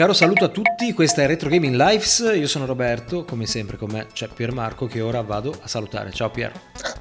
[0.00, 3.90] caro saluto a tutti, questa è Retro Gaming Lives, io sono Roberto, come sempre con
[3.90, 6.10] me c'è Pier Marco che ora vado a salutare.
[6.10, 6.52] Ciao Pier.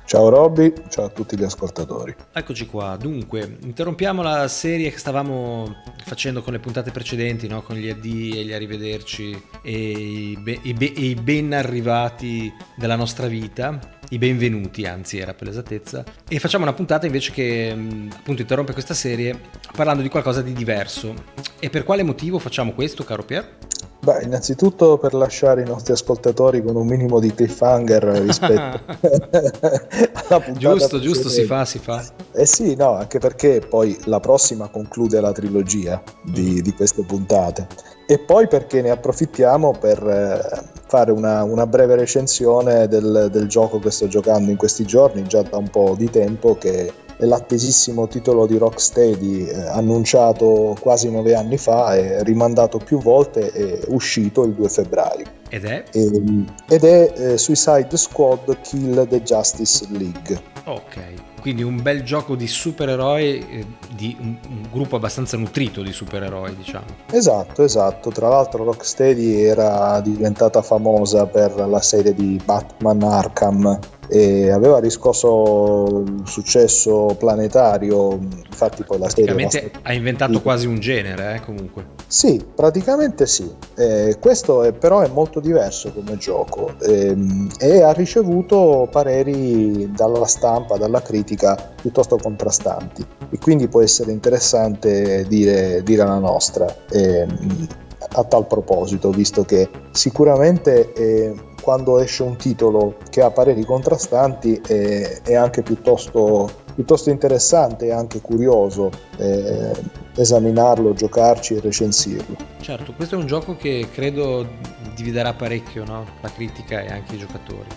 [0.04, 2.14] Ciao Robby, ciao a tutti gli ascoltatori.
[2.34, 7.62] Eccoci qua, dunque, interrompiamo la serie che stavamo facendo con le puntate precedenti, no?
[7.62, 12.98] con gli addii e gli arrivederci e i, be- i, be- i ben arrivati della
[12.98, 18.42] nostra vita i benvenuti, anzi era per l'esattezza, e facciamo una puntata invece che appunto
[18.42, 19.40] interrompe questa serie
[19.76, 21.14] parlando di qualcosa di diverso.
[21.60, 23.58] E per quale motivo facciamo questo, caro Pier?
[24.02, 30.54] Beh, innanzitutto per lasciare i nostri ascoltatori con un minimo di cliffhanger rispetto alla puntata.
[30.54, 32.04] Giusto, giusto, si fa, si fa.
[32.32, 37.68] Eh sì, no, anche perché poi la prossima conclude la trilogia di, di queste puntate.
[38.12, 43.78] E poi perché ne approfittiamo per eh, fare una, una breve recensione del, del, gioco
[43.78, 48.46] che sto giocando in questi giorni, già da un po' di tempo, che l'attesissimo titolo
[48.46, 54.54] di Rocksteady, eh, annunciato quasi nove anni fa e rimandato più volte, è uscito il
[54.54, 55.26] 2 febbraio.
[55.50, 55.84] Ed è?
[55.92, 60.42] E, ehm, ed è eh, Suicide Squad Kill the Justice League.
[60.66, 61.28] Ok.
[61.42, 66.56] Quindi un bel gioco di supereroi, eh, di un, un, gruppo abbastanza nutrito di supereroi,
[66.56, 66.86] diciamo.
[67.12, 68.12] Esatto, esatto.
[68.12, 73.80] Tra l'altro Rocksteady era diventata famosa per la serie di Batman Arkham
[74.10, 78.18] e aveva riscosso successo planetario
[78.60, 81.98] infatti poi la serie ha inventato quasi un genere eh, comunque.
[82.08, 83.50] Sì praticamente sì.
[83.76, 86.74] Eh, questo è, però è molto diverso come gioco.
[86.82, 87.16] Eh,
[87.60, 93.06] e ha ricevuto pareri dalla stampa dalla critica piuttosto contrastanti.
[93.30, 97.68] E quindi può essere interessante dire, dire la nostra ehm,
[98.12, 101.34] a tal proposito visto che sicuramente eh,
[101.70, 107.92] quando esce un titolo che ha pareri contrastanti è, è anche piuttosto, piuttosto, interessante e
[107.92, 109.72] anche curioso eh,
[110.16, 112.38] esaminarlo, giocarci e recensirlo.
[112.60, 114.48] Certo, questo è un gioco che credo
[114.96, 116.08] dividerà parecchio no?
[116.22, 117.68] la critica e anche i giocatori.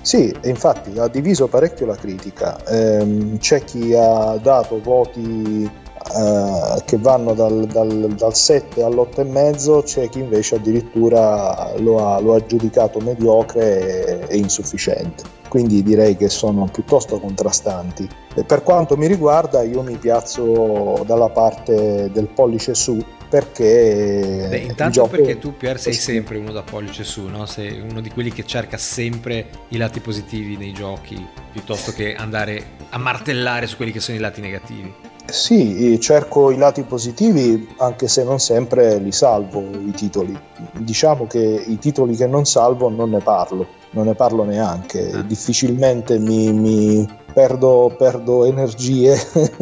[0.00, 2.58] Sì, infatti ha diviso parecchio la critica.
[2.64, 5.70] Eh, c'è chi ha dato voti
[6.14, 12.34] eh, che vanno dal, dal, dal 7 all'8,5 c'è chi invece addirittura lo ha, lo
[12.34, 15.40] ha giudicato mediocre e, e, insufficiente.
[15.48, 18.08] Quindi direi che sono piuttosto contrastanti.
[18.34, 24.58] E per quanto mi riguarda io mi piazzo dalla parte del pollice su perché Beh,
[24.58, 25.08] intanto gioco...
[25.08, 27.46] perché tu Pier sei sempre uno da pollice su no?
[27.46, 32.62] sei uno di quelli che cerca sempre i lati positivi nei giochi piuttosto che andare
[32.90, 34.94] a martellare su quelli che sono i lati negativi
[35.26, 40.38] sì, cerco i lati positivi anche se non sempre li salvo i titoli.
[40.72, 45.10] Diciamo che i titoli che non salvo non ne parlo, non ne parlo neanche.
[45.10, 45.22] Ah.
[45.22, 49.16] Difficilmente mi, mi, perdo, perdo energie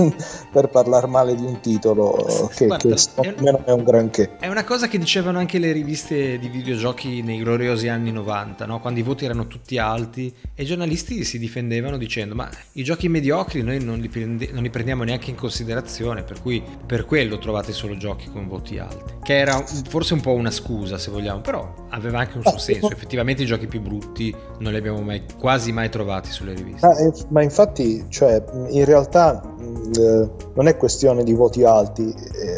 [0.52, 4.36] per parlare male di un titolo che, Guarda, che è, non è un granché.
[4.38, 8.80] È una cosa che dicevano anche le riviste di videogiochi nei gloriosi anni 90, no?
[8.80, 13.08] quando i voti erano tutti alti e i giornalisti si difendevano dicendo ma i giochi
[13.08, 17.38] mediocri noi non li, prende, non li prendiamo neanche in considerazione, per cui per quello
[17.38, 21.40] trovate solo giochi con voti alti, che era forse un po' una scusa se vogliamo,
[21.40, 24.19] però aveva anche un suo senso, effettivamente i giochi più brutti
[24.58, 26.86] non li abbiamo mai, quasi mai trovati sulle riviste.
[26.86, 32.14] Ma, eh, ma infatti cioè, in realtà mh, eh, non è questione di voti alti,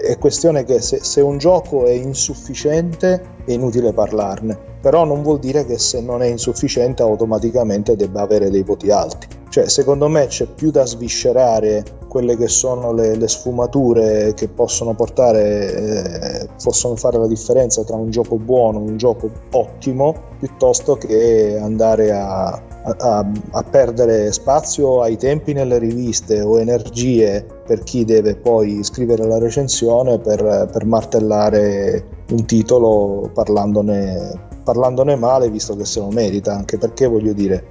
[0.06, 5.38] è questione che se, se un gioco è insufficiente è inutile parlarne però non vuol
[5.38, 9.28] dire che se non è insufficiente automaticamente debba avere dei voti alti.
[9.52, 14.94] Cioè, secondo me c'è più da sviscerare quelle che sono le, le sfumature che possono
[14.94, 20.96] portare, eh, possono fare la differenza tra un gioco buono e un gioco ottimo, piuttosto
[20.96, 28.06] che andare a, a, a perdere spazio ai tempi nelle riviste o energie per chi
[28.06, 35.84] deve poi scrivere la recensione per, per martellare un titolo parlandone parlandone male visto che
[35.84, 37.66] se lo merita, anche perché voglio dire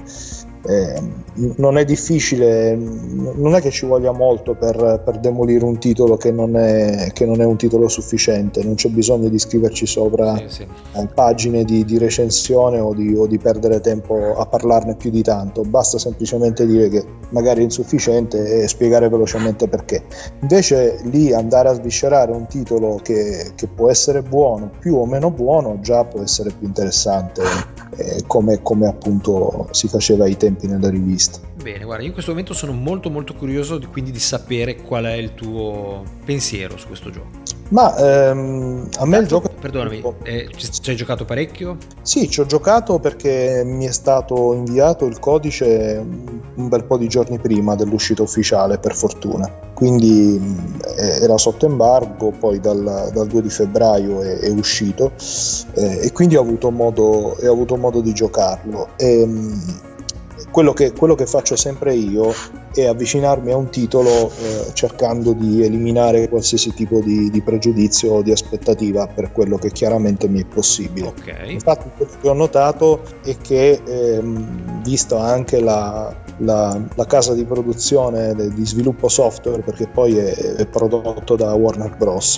[0.63, 1.01] eh,
[1.57, 6.31] non è difficile, non è che ci voglia molto per, per demolire un titolo che
[6.31, 10.45] non, è, che non, è, un titolo sufficiente, non c'è bisogno di scriverci sopra sì,
[10.47, 10.67] sì.
[10.93, 15.23] Eh, pagine di, di recensione o di, o di, perdere tempo a parlarne più di
[15.23, 20.03] tanto, basta semplicemente dire che magari è insufficiente e spiegare velocemente perché.
[20.41, 25.31] Invece lì andare a sviscerare un titolo che, che può essere buono, più o meno
[25.31, 27.41] buono, già può essere più interessante,
[27.97, 31.39] eh, come, come appunto si faceva ai tempi nella rivista.
[31.61, 35.05] Bene, guarda, io in questo momento sono molto molto curioso di, quindi di sapere qual
[35.05, 37.29] è il tuo pensiero su questo gioco.
[37.69, 39.49] Ma ehm, a me Tanto, il gioco...
[39.59, 41.77] Perdonami, eh, ci hai giocato parecchio?
[42.01, 46.03] Sì, ci ho giocato perché mi è stato inviato il codice
[46.55, 49.49] un bel po' di giorni prima dell'uscita ufficiale, per fortuna.
[49.73, 50.39] Quindi
[50.97, 55.11] eh, era sotto embargo, poi dal, dal 2 di febbraio è, è uscito
[55.73, 58.89] eh, e quindi ho avuto modo, ho avuto modo di giocarlo.
[58.97, 59.27] E,
[60.51, 62.33] quello che, quello che, faccio sempre io
[62.73, 68.21] è avvicinarmi a un titolo eh, cercando di eliminare qualsiasi tipo di, di, pregiudizio o
[68.21, 71.07] di aspettativa per quello che chiaramente mi è possibile.
[71.07, 71.51] Okay.
[71.51, 77.43] Infatti quello che ho notato è che ehm, visto anche la, la, la, casa di
[77.43, 82.37] produzione di sviluppo software perché poi è, è prodotto da Warner Bros.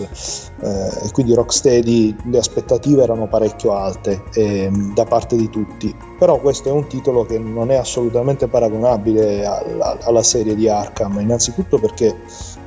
[0.62, 6.40] Eh, e quindi Rocksteady le aspettative erano parecchio alte eh, da parte di tutti però
[6.40, 11.80] questo è un titolo che non è assolutamente paragonabile alla, alla serie di Arkham innanzitutto
[11.80, 12.16] perché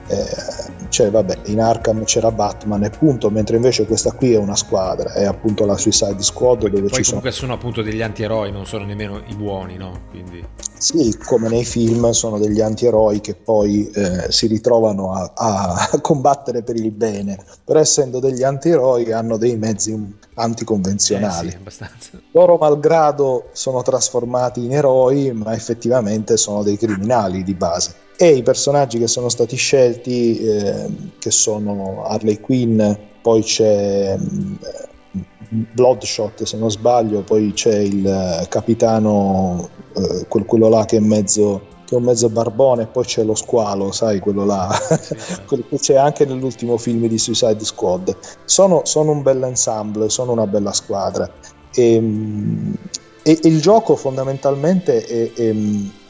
[0.08, 4.54] eh, cioè vabbè in Arkham c'era Batman e punto mentre invece questa qui è una
[4.54, 7.52] squadra è appunto la Suicide Squad poi, dove poi ci comunque sono...
[7.52, 10.02] sono appunto degli antieroi non sono nemmeno i buoni no?
[10.10, 10.44] Quindi...
[10.78, 16.62] sì come nei film sono degli antieroi che poi eh, si ritrovano a, a, combattere
[16.62, 21.48] per il bene però essendo degli antieroi hanno dei mezzi anticonvenzionali.
[21.48, 21.84] Eh sì,
[22.32, 28.42] loro malgrado sono trasformati in eroi ma effettivamente sono dei criminali di base e i
[28.42, 30.86] personaggi che sono stati scelti eh,
[31.18, 32.80] che sono Harley Quinn
[33.20, 40.84] poi c'è eh, Bloodshot se non sbaglio poi c'è il eh, capitano eh, quello là
[40.84, 44.76] che è mezzo che è un mezzo barbone, poi c'è lo squalo, sai, quello là,
[45.46, 48.14] quello che c'è anche nell'ultimo film di Suicide Squad.
[48.44, 51.30] Sono, sono un bel ensemble, sono una bella squadra.
[51.72, 52.74] E, ehm,
[53.22, 55.54] e, e il gioco fondamentalmente è, è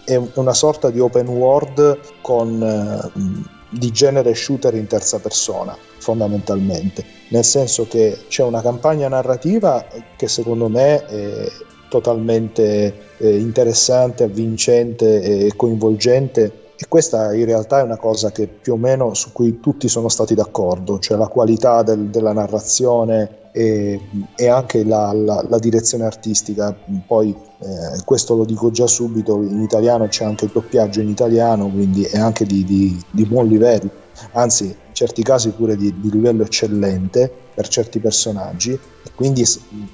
[0.06, 3.20] è una sorta di open world con, eh,
[3.69, 9.85] di genere shooter in terza persona, fondamentalmente, nel senso che c'è una campagna narrativa
[10.17, 11.53] che secondo me è
[11.88, 18.75] totalmente eh, interessante, avvincente e coinvolgente e questa in realtà è una cosa che più
[18.75, 23.99] o meno su cui tutti sono stati d'accordo, cioè la qualità del, della narrazione e,
[24.37, 26.76] e anche la, la, la, direzione artistica.
[27.06, 31.70] Poi eh, questo lo dico già subito, in italiano c'è anche il doppiaggio in italiano,
[31.70, 33.88] quindi è anche di, di, di buon livello,
[34.32, 38.79] anzi in certi casi pure di, di livello eccellente per certi personaggi,
[39.14, 39.43] quindi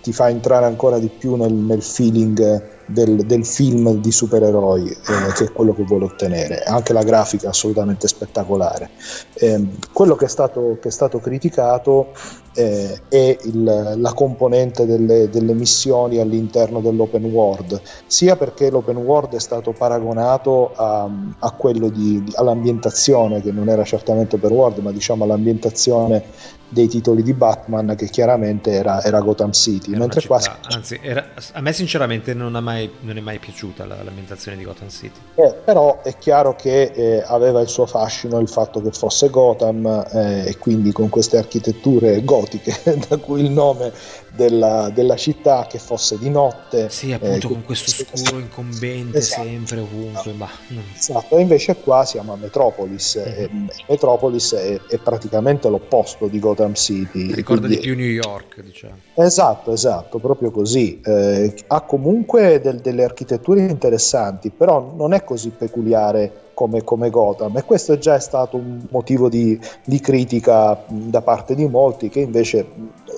[0.03, 2.63] ti fa entrare ancora di più nel, nel feeling
[2.93, 6.63] del, del, film di supereroi, eh, che è quello che vuole ottenere.
[6.63, 8.91] Anche la grafica è assolutamente spettacolare.
[9.35, 12.13] Eh, quello che è stato, che è stato criticato
[12.55, 19.35] eh, è il, la componente delle, delle, missioni all'interno dell'open world, sia perché l'open world
[19.35, 21.09] è stato paragonato a,
[21.39, 26.25] a quello di, all'ambientazione, che non era certamente open world, ma diciamo all'ambientazione
[26.73, 29.91] dei titoli di Batman che chiaramente era, era Gotham City.
[29.91, 30.41] Era mentre qua...
[30.71, 34.89] Anzi, era, a me sinceramente non, mai, non, è mai piaciuta la, l'ambientazione di Gotham
[34.89, 35.21] City.
[35.35, 39.87] Eh, però è chiaro che eh, aveva il suo fascino il fatto che fosse Gotham
[40.13, 42.75] eh, e quindi con queste architetture gotiche,
[43.09, 43.93] da cui il nome
[44.35, 46.89] della, della, città che fosse di notte.
[46.89, 50.33] Sì, appunto, eh, con questo scuro incombente esatto, sempre ovunque.
[50.33, 50.49] Ma...
[50.97, 53.19] Esatto, e invece qua siamo a Metropolis.
[53.19, 53.67] Mm-hmm.
[53.69, 57.33] E Metropolis è, è, praticamente l'opposto di Gotham City.
[57.33, 57.77] Ricorda quindi...
[57.77, 58.99] di più New York, diciamo.
[59.15, 61.01] Esatto, esatto, proprio così.
[61.05, 67.57] Eh, ha comunque del, delle architetture interessanti, però non è così peculiare come, come, Gotham.
[67.57, 72.21] E questo già è stato un motivo di, di, critica da parte di molti che
[72.21, 72.67] invece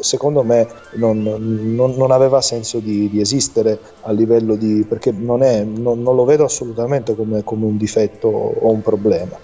[0.01, 5.43] secondo me non, non, non aveva senso di, di, esistere a livello di perché non,
[5.43, 9.39] è, non lo vedo assolutamente come, come, un difetto o un problema.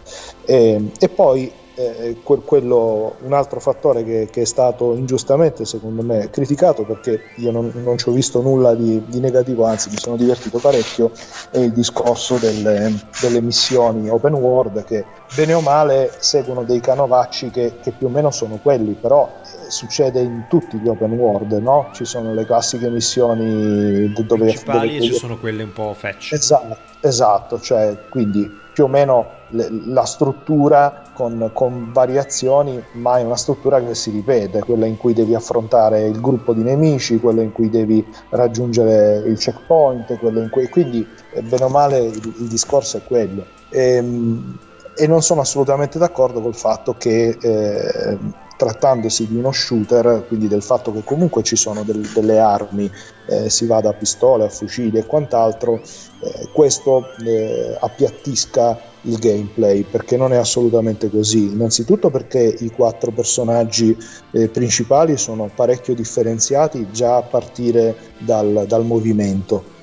[0.45, 6.29] E, e poi eh, quello, un altro fattore che, che, è stato ingiustamente secondo me
[6.31, 10.17] criticato perché io non, non ci ho visto nulla di, di, negativo, anzi mi sono
[10.17, 11.11] divertito parecchio,
[11.51, 17.51] è il discorso delle, delle missioni open world che bene o male seguono dei canovacci
[17.51, 21.53] che, che più o meno sono quelli, però eh, succede in tutti gli open world,
[21.53, 21.91] no?
[21.93, 24.45] Ci sono le classiche missioni dove...
[24.45, 26.33] Principali dove, e ci sono quelle un po' fetch.
[26.33, 33.37] Esatto, esatto, cioè quindi più o meno la struttura con, con, variazioni, ma è una
[33.37, 37.53] struttura che si ripete, quella in cui devi affrontare il gruppo di nemici, quella in
[37.53, 40.69] cui devi raggiungere il checkpoint, quella in cui...
[40.69, 43.45] quindi eh, bene o male il, il discorso è quello.
[43.69, 44.59] E, ehm,
[44.97, 48.19] e, non sono assolutamente d'accordo col fatto che eh,
[48.61, 52.91] trattandosi di uno shooter, quindi del fatto che comunque ci sono del, delle armi,
[53.27, 55.81] eh, si va da pistole a fucili e quant'altro,
[56.21, 61.53] eh, questo eh, appiattisca il gameplay perché non è assolutamente così.
[61.53, 63.97] Innanzitutto perché i quattro personaggi
[64.33, 69.79] eh, principali sono parecchio differenziati già a partire dal, dal movimento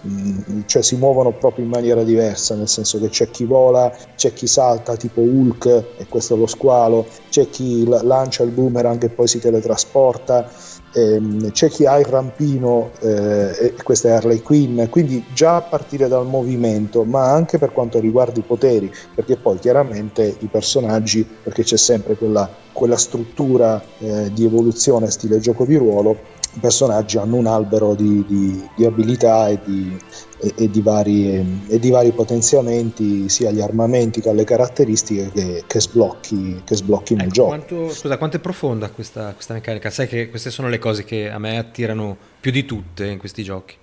[0.66, 4.48] cioè si muovono proprio in maniera diversa, nel senso che c'è chi vola, c'è chi
[4.48, 5.66] salta tipo Hulk
[5.98, 10.50] e questo è lo squalo, c'è chi lancia il boomerang e poi si teletrasporta
[10.98, 15.62] ehm, c'è chi ha il rampino eh, e questa è Harley Quinn, quindi già a
[15.62, 21.26] partire dal movimento, ma anche per quanto riguarda i poteri, perché poi chiaramente i personaggi,
[21.44, 27.18] perché c'è sempre quella, quella struttura eh, di evoluzione stile gioco di ruolo, i personaggi
[27.18, 29.96] hanno un albero di, di, di abilità e di,
[30.40, 35.64] e, e, di vari, e, di vari, potenziamenti sia agli armamenti che alle caratteristiche che,
[35.68, 37.48] che sblocchi, che sblocchi ecco, nel gioco.
[37.50, 39.92] Quanto, scusa, quanto è profonda questa, questa meccanica?
[39.92, 43.44] Sai che queste sono le cose che a me attirano più di tutte in questi
[43.44, 43.76] giochi.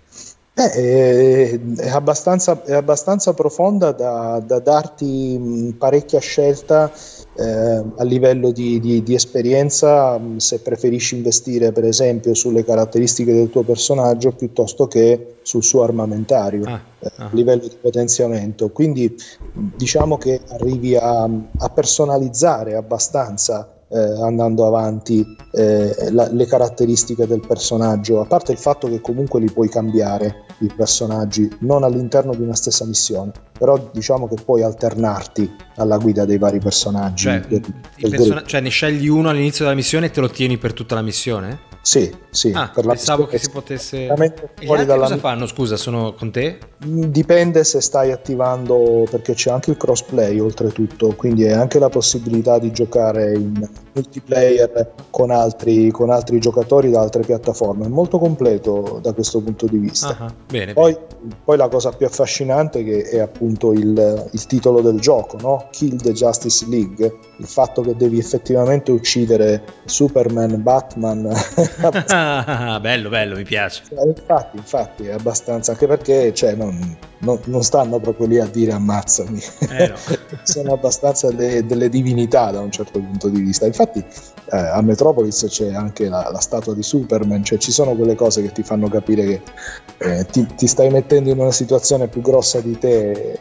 [0.56, 6.92] Beh, è, è, abbastanza, è, abbastanza, profonda da, da darti parecchia scelta
[7.36, 13.50] eh, a livello di, di, di, esperienza se preferisci investire per esempio sulle caratteristiche del
[13.50, 17.24] tuo personaggio piuttosto che sul suo armamentario ah, eh, ah.
[17.24, 18.70] a livello di potenziamento.
[18.70, 19.12] Quindi
[19.52, 27.40] diciamo che arrivi a, a personalizzare abbastanza eh, andando avanti eh, la, le caratteristiche del
[27.46, 32.42] personaggio, a parte il fatto che comunque li puoi cambiare i personaggi, non all'interno di
[32.42, 37.24] una stessa missione, però diciamo che puoi alternarti alla guida dei vari personaggi.
[37.24, 40.58] Cioè, del, del person- cioè ne scegli uno all'inizio della missione e te lo tieni
[40.58, 41.72] per tutta la missione?
[41.84, 42.50] Sì, sì.
[42.54, 44.06] Ah, pensavo che si potesse...
[44.06, 44.32] E
[44.64, 45.02] fuori dalla...
[45.02, 45.46] cosa fanno?
[45.46, 46.58] Scusa, sono con te?
[46.86, 51.90] Mm, dipende se stai attivando, perché c'è anche il crossplay oltretutto, quindi è anche la
[51.90, 57.86] possibilità di giocare in multiplayer con altri, con altri giocatori da altre piattaforme.
[57.86, 60.16] È molto completo da questo punto di vista.
[60.18, 60.30] Uh-huh.
[60.48, 61.36] Bene, poi, bene.
[61.44, 65.68] poi, la cosa più affascinante che è appunto il, il titolo del gioco, no?
[65.70, 71.32] Kill the Justice League, il fatto che devi effettivamente uccidere Superman, Batman
[72.80, 73.82] bello, bello, mi piace.
[73.90, 78.46] Eh, infatti, infatti, è abbastanza, anche perché cioè, non, non, non, stanno proprio lì a
[78.46, 79.96] dire ammazzami, eh no.
[80.44, 83.66] sono abbastanza de, delle divinità da un certo punto di vista.
[83.66, 88.14] Infatti eh, a Metropolis c'è anche la, la, statua di Superman, cioè ci sono quelle
[88.14, 89.42] cose che ti fanno capire che
[89.98, 93.40] eh, ti, ti, stai mettendo in una situazione più grossa di te.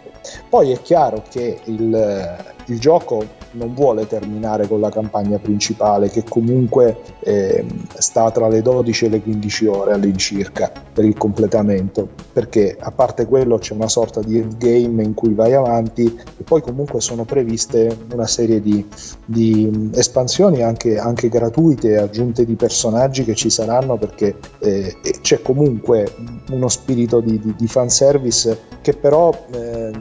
[0.50, 6.24] Poi è chiaro che il, il gioco non vuole terminare con la campagna principale che
[6.27, 12.10] comunque eh, sta tra le 12 e le 15 ore all'incirca per il completamento.
[12.32, 16.62] Perché a parte quello c'è una sorta di endgame in cui vai avanti e poi
[16.62, 18.86] comunque sono previste una serie di,
[19.25, 26.13] di espansioni anche, anche, gratuite aggiunte di personaggi che ci saranno perché eh, c'è comunque
[26.51, 29.91] uno spirito di, di, di fanservice che però eh,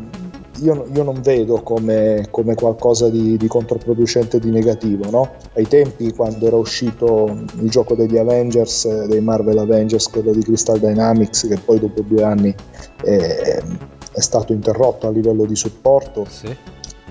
[0.62, 5.10] io, io, non vedo come, come qualcosa di, di, controproducente di negativo.
[5.10, 5.32] No?
[5.54, 10.78] Ai tempi, quando era uscito il gioco degli Avengers, dei Marvel Avengers, quello di Crystal
[10.78, 12.54] Dynamics, che poi dopo due anni
[13.02, 13.62] è,
[14.12, 16.26] è stato interrotto a livello di supporto.
[16.28, 16.56] Sì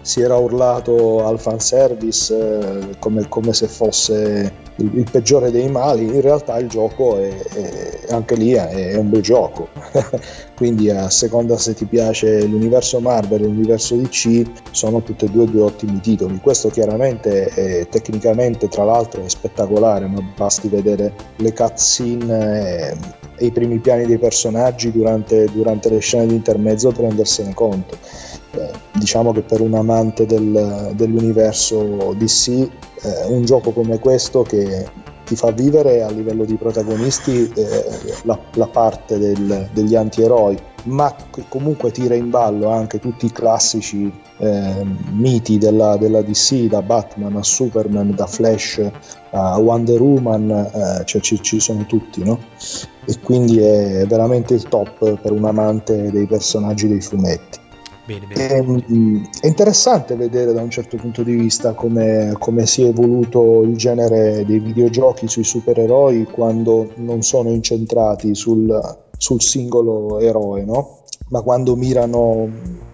[0.01, 6.05] si era urlato al fanservice eh, come, come se fosse il, il, peggiore dei mali,
[6.05, 9.67] in realtà il gioco è, è anche lì è, è, un bel gioco,
[10.55, 15.45] quindi a seconda se ti piace l'universo Marvel e l'universo DC sono tutti e due
[15.45, 21.53] due ottimi titoli, questo chiaramente è, tecnicamente tra l'altro è spettacolare, ma basti vedere le
[21.53, 22.97] cutscene e,
[23.37, 27.97] e i primi piani dei personaggi durante, durante le scene di intermezzo per rendersene conto
[28.93, 32.69] diciamo che per un amante del, dell'universo DC eh,
[33.27, 34.85] un gioco come questo che
[35.31, 37.85] ti fa vivere a livello di protagonisti eh,
[38.23, 43.31] la, la, parte del, degli anti-eroi ma che comunque tira in ballo anche tutti i
[43.31, 48.81] classici eh, miti della, della, DC da Batman a Superman da Flash
[49.29, 52.37] a Wonder Woman eh, cioè ci, ci sono tutti no?
[53.05, 57.60] e quindi è veramente il top per un amante dei personaggi dei fumetti
[58.11, 58.47] Bene, bene.
[58.47, 62.87] È, ehm, è, interessante vedere da un certo punto di vista come, come si è
[62.87, 68.79] evoluto il genere dei videogiochi sui supereroi quando non sono incentrati sul,
[69.17, 70.99] sul singolo eroe, no?
[71.29, 72.49] ma quando mirano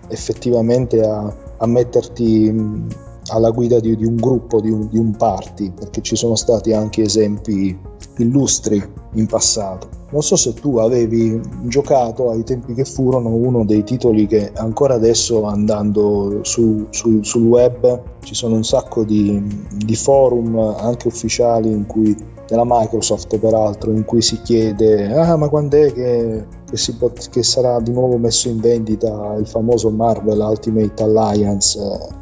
[0.10, 2.86] effettivamente a, a metterti
[3.30, 6.72] alla guida di, di un gruppo, di un, di un, party, perché ci sono stati
[6.72, 7.78] anche esempi
[8.18, 8.82] illustri
[9.20, 9.90] in passato.
[10.10, 14.94] Non so se tu avevi giocato ai tempi che furono uno dei titoli che ancora
[14.96, 19.42] adesso andando su, su, sul web ci sono un sacco di,
[19.76, 22.16] di forum anche ufficiali in cui
[22.48, 27.44] della Microsoft peraltro in cui si chiede ah ma quando è che, che, pot- che,
[27.44, 31.78] sarà di nuovo messo in vendita il famoso Marvel Ultimate Alliance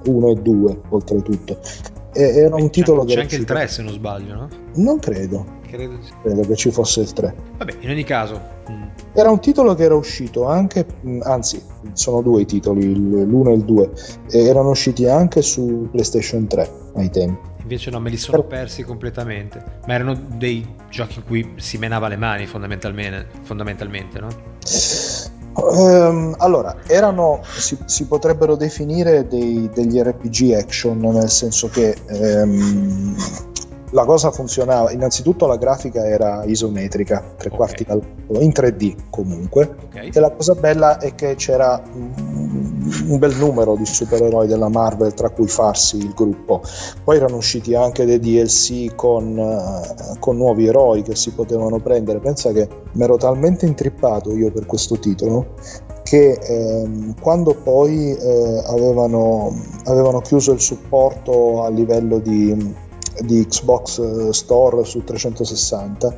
[0.05, 1.57] 1 eh, e 2 oltretutto
[2.11, 4.47] e, era un titolo c'è, c'è anche il 3 se non sbaglio no?
[4.75, 6.11] non credo che credo, sì.
[6.21, 7.35] credo che ci fosse il 3.
[7.57, 8.39] Vabbè, in ogni caso.
[8.69, 8.83] Mm.
[9.13, 11.61] Era un titolo che era uscito anche, mm, anzi,
[11.93, 13.91] sono due i titoli, l'1 e il 2,
[14.31, 17.53] erano usciti anche su PlayStation 3 ai tempi.
[17.61, 19.63] Invece no, me li sono persi completamente.
[19.87, 24.27] Ma erano dei giochi in cui si menava le mani fondamentalmente, fondamentalmente no?
[25.55, 33.15] Um, allora, erano, si, si, potrebbero definire dei, degli RPG action, nel senso che um,
[33.95, 37.57] la cosa funzionava, innanzitutto la grafica era isometrica, tre okay.
[37.57, 38.01] quarti dal,
[38.41, 40.11] in 3D comunque, okay.
[40.13, 45.29] e la cosa bella è che c'era un bel numero di supereroi della Marvel tra
[45.29, 46.61] cui farsi il gruppo.
[47.05, 52.19] Poi erano usciti anche dei DLC con, uh, con nuovi eroi che si potevano prendere.
[52.19, 55.53] Pensa che mi ero talmente intrippato io per questo titolo
[56.03, 59.51] che ehm, quando poi eh, avevano,
[59.85, 62.75] avevano, chiuso il supporto a livello di,
[63.21, 66.17] di Xbox eh, Store su 360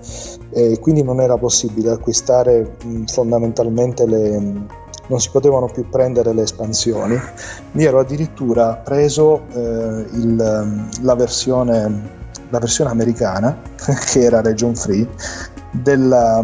[0.51, 4.65] e quindi non era possibile acquistare fondamentalmente le,
[5.07, 7.19] non si potevano più prendere le espansioni,
[7.71, 10.35] mi ero addirittura preso eh, il,
[11.01, 12.09] la, versione,
[12.49, 13.61] la, versione, americana,
[14.11, 15.07] che era region free,
[15.71, 16.43] della,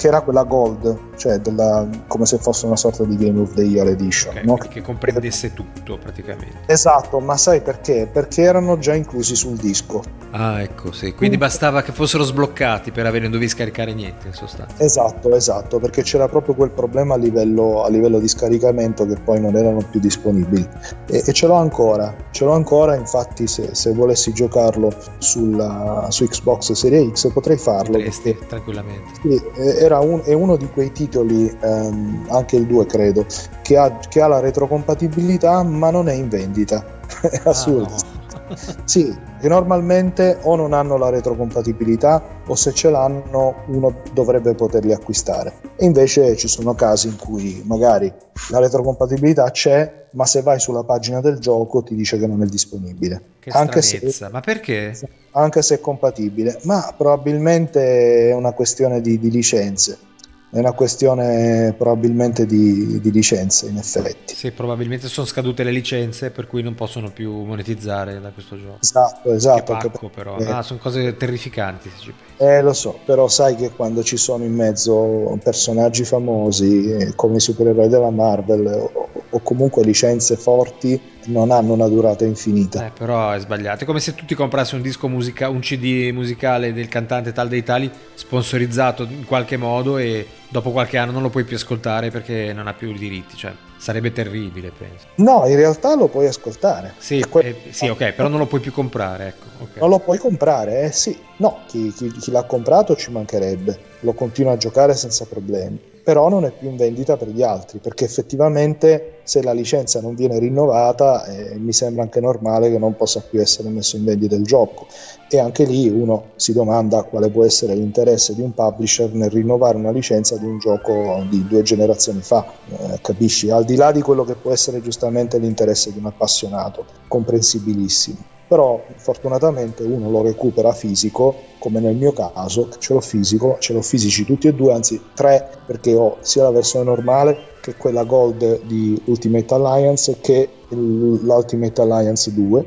[0.00, 3.60] che era quella gold, cioè della, come se fosse una sorta di Game of the
[3.60, 4.32] Year Edition.
[4.32, 4.54] Okay, no?
[4.54, 6.60] Che comprendesse tutto praticamente.
[6.64, 8.08] Esatto, ma sai perché?
[8.10, 10.02] Perché erano già inclusi sul disco.
[10.32, 11.14] Ah, ecco, sì.
[11.14, 14.82] Quindi bastava che fossero sbloccati per avere, non dovevi scaricare niente in sostanza.
[14.82, 19.40] Esatto, esatto, perché c'era proprio quel problema a livello, a livello di scaricamento che poi
[19.40, 20.66] non erano più disponibili.
[21.06, 26.26] E, e ce l'ho ancora, ce l'ho ancora, infatti se, se volessi giocarlo sulla, su
[26.26, 27.96] Xbox Series X potrei farlo.
[27.96, 29.10] Potresti, perché, tranquillamente.
[29.22, 33.26] Sì, era un, è uno di quei titoli, ehm, anche il 2 credo,
[33.62, 36.84] che ha, che ha, la retrocompatibilità ma non è in vendita.
[37.20, 37.94] è assurdo.
[37.94, 38.56] Ah, no.
[38.84, 44.92] sì, che normalmente o non hanno la retrocompatibilità o se ce l'hanno uno dovrebbe poterli
[44.92, 45.54] acquistare.
[45.76, 48.12] E invece ci sono casi in cui magari
[48.50, 52.46] la retrocompatibilità c'è, ma se vai sulla pagina del gioco ti dice che non è
[52.46, 53.22] disponibile.
[53.40, 54.96] Che anche se, ma perché?
[55.32, 60.08] Anche se è compatibile, ma probabilmente è una questione di, di licenze
[60.52, 64.34] è una questione probabilmente di, di, licenze in effetti.
[64.34, 68.78] Sì, probabilmente sono scadute le licenze per cui non possono più monetizzare da questo gioco.
[68.80, 69.76] Esatto, esatto.
[69.76, 70.38] Che pacco, però.
[70.38, 71.88] Eh, ah, sono cose terrificanti.
[72.36, 77.36] Eh, lo so, però sai che quando ci sono in mezzo personaggi famosi eh, come
[77.36, 82.86] i supereroi della Marvel o, o comunque licenze forti non hanno una durata infinita.
[82.86, 83.84] Eh, però è sbagliato.
[83.84, 87.46] È come se tu ti comprassi un disco musica, un CD musicale del cantante tal
[87.46, 92.10] dei tali, sponsorizzato in qualche modo e dopo qualche anno non lo puoi più ascoltare
[92.10, 93.36] perché non ha più i diritti.
[93.36, 95.06] Cioè, sarebbe terribile, penso.
[95.16, 96.94] No, in realtà lo puoi ascoltare.
[96.98, 99.28] Sì, eh, sì ok, però non lo puoi più comprare.
[99.28, 99.46] Ecco.
[99.64, 99.80] Okay.
[99.80, 101.18] Non lo puoi comprare, eh sì.
[101.36, 103.88] No, chi, chi, chi l'ha comprato ci mancherebbe.
[104.00, 107.78] Lo continua a giocare senza problemi però non è più in vendita per gli altri,
[107.78, 112.96] perché effettivamente se la licenza non viene rinnovata eh, mi sembra anche normale che non
[112.96, 114.86] possa più essere messo in vendita il gioco.
[115.28, 119.76] E anche lì uno si domanda quale può essere l'interesse di un publisher nel rinnovare
[119.76, 123.50] una licenza di un gioco di due generazioni fa, eh, capisci?
[123.50, 128.82] Al di là di quello che può essere giustamente l'interesse di un appassionato, comprensibilissimo però
[128.96, 134.24] fortunatamente uno lo recupera fisico, come nel mio caso, ce l'ho fisico, ce l'ho fisici
[134.24, 139.00] tutti e due, anzi tre, perché ho sia la versione normale che quella gold di
[139.04, 142.66] Ultimate Alliance che l'Ultimate Alliance 2.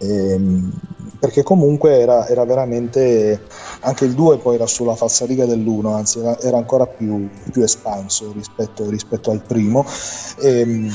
[0.00, 0.70] Ehm,
[1.18, 3.40] perché comunque era, era, veramente
[3.80, 8.32] anche il 2 poi era sulla falsariga dell'1 anzi era, era ancora più, più espanso
[8.32, 9.86] rispetto, rispetto, al primo
[10.40, 10.90] ehm,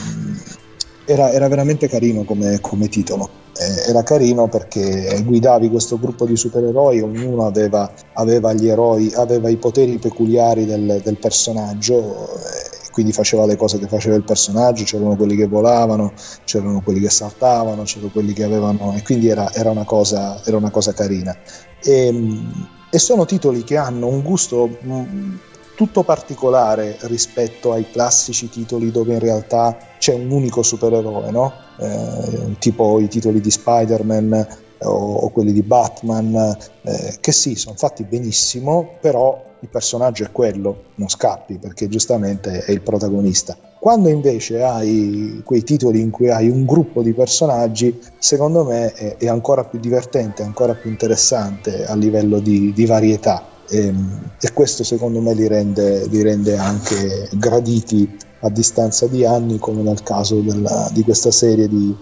[1.06, 3.46] era, era veramente carino come, come titolo
[3.88, 9.58] era carino perché guidavi questo gruppo di supereroi, ognuno aveva, aveva gli eroi, aveva i
[9.58, 12.30] poteri peculiari del, del personaggio.
[12.36, 16.14] Eh, quindi faceva le cose che faceva il personaggio, c'erano quelli che volavano,
[16.46, 18.96] c'erano quelli che saltavano, c'erano quelli che avevano...
[18.96, 21.38] e quindi era, era, una, cosa, era una, cosa, carina.
[21.80, 22.42] E,
[22.90, 25.36] e, sono titoli che hanno un gusto mm,
[25.76, 31.54] tutto particolare rispetto ai classici titoli dove in realtà c'è un unico supereroe, no?
[31.80, 37.56] Eh, tipo i titoli di Spider-Man eh, o, o quelli di Batman, eh, che sì,
[37.56, 43.58] sono fatti benissimo, però il personaggio è quello, non scappi perché giustamente è il protagonista.
[43.80, 49.18] Quando invece hai quei titoli in cui hai un gruppo di personaggi, secondo me è,
[49.18, 54.54] è ancora più divertente, ancora più interessante a livello di, di varietà e, ehm, e,
[54.54, 60.04] questo secondo me li rende, li rende, anche graditi a distanza di anni come nel
[60.04, 61.96] caso della, di questa serie di,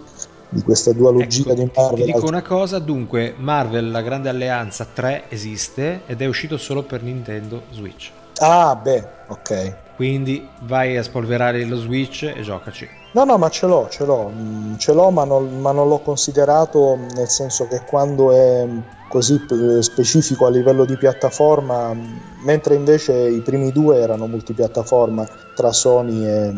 [0.49, 2.05] di questa dualogia ecco, di Marvel.
[2.05, 6.83] Ti dico una cosa, dunque, Marvel, la Grande Alleanza 3 esiste ed è uscito solo
[6.83, 8.11] per Nintendo Switch.
[8.37, 9.75] Ah, beh, ok.
[9.95, 13.03] Quindi vai a spolverare lo Switch e giocaci.
[13.15, 15.99] No, no, ma ce l'ho, ce l'ho, mm, ce l'ho, ma non, ma non l'ho
[15.99, 18.67] considerato nel senso che quando è
[19.07, 19.41] così
[19.79, 21.95] specifico a livello di piattaforma,
[22.43, 25.25] mentre invece i primi due erano multipiattaforma
[25.55, 26.53] tra Sony e,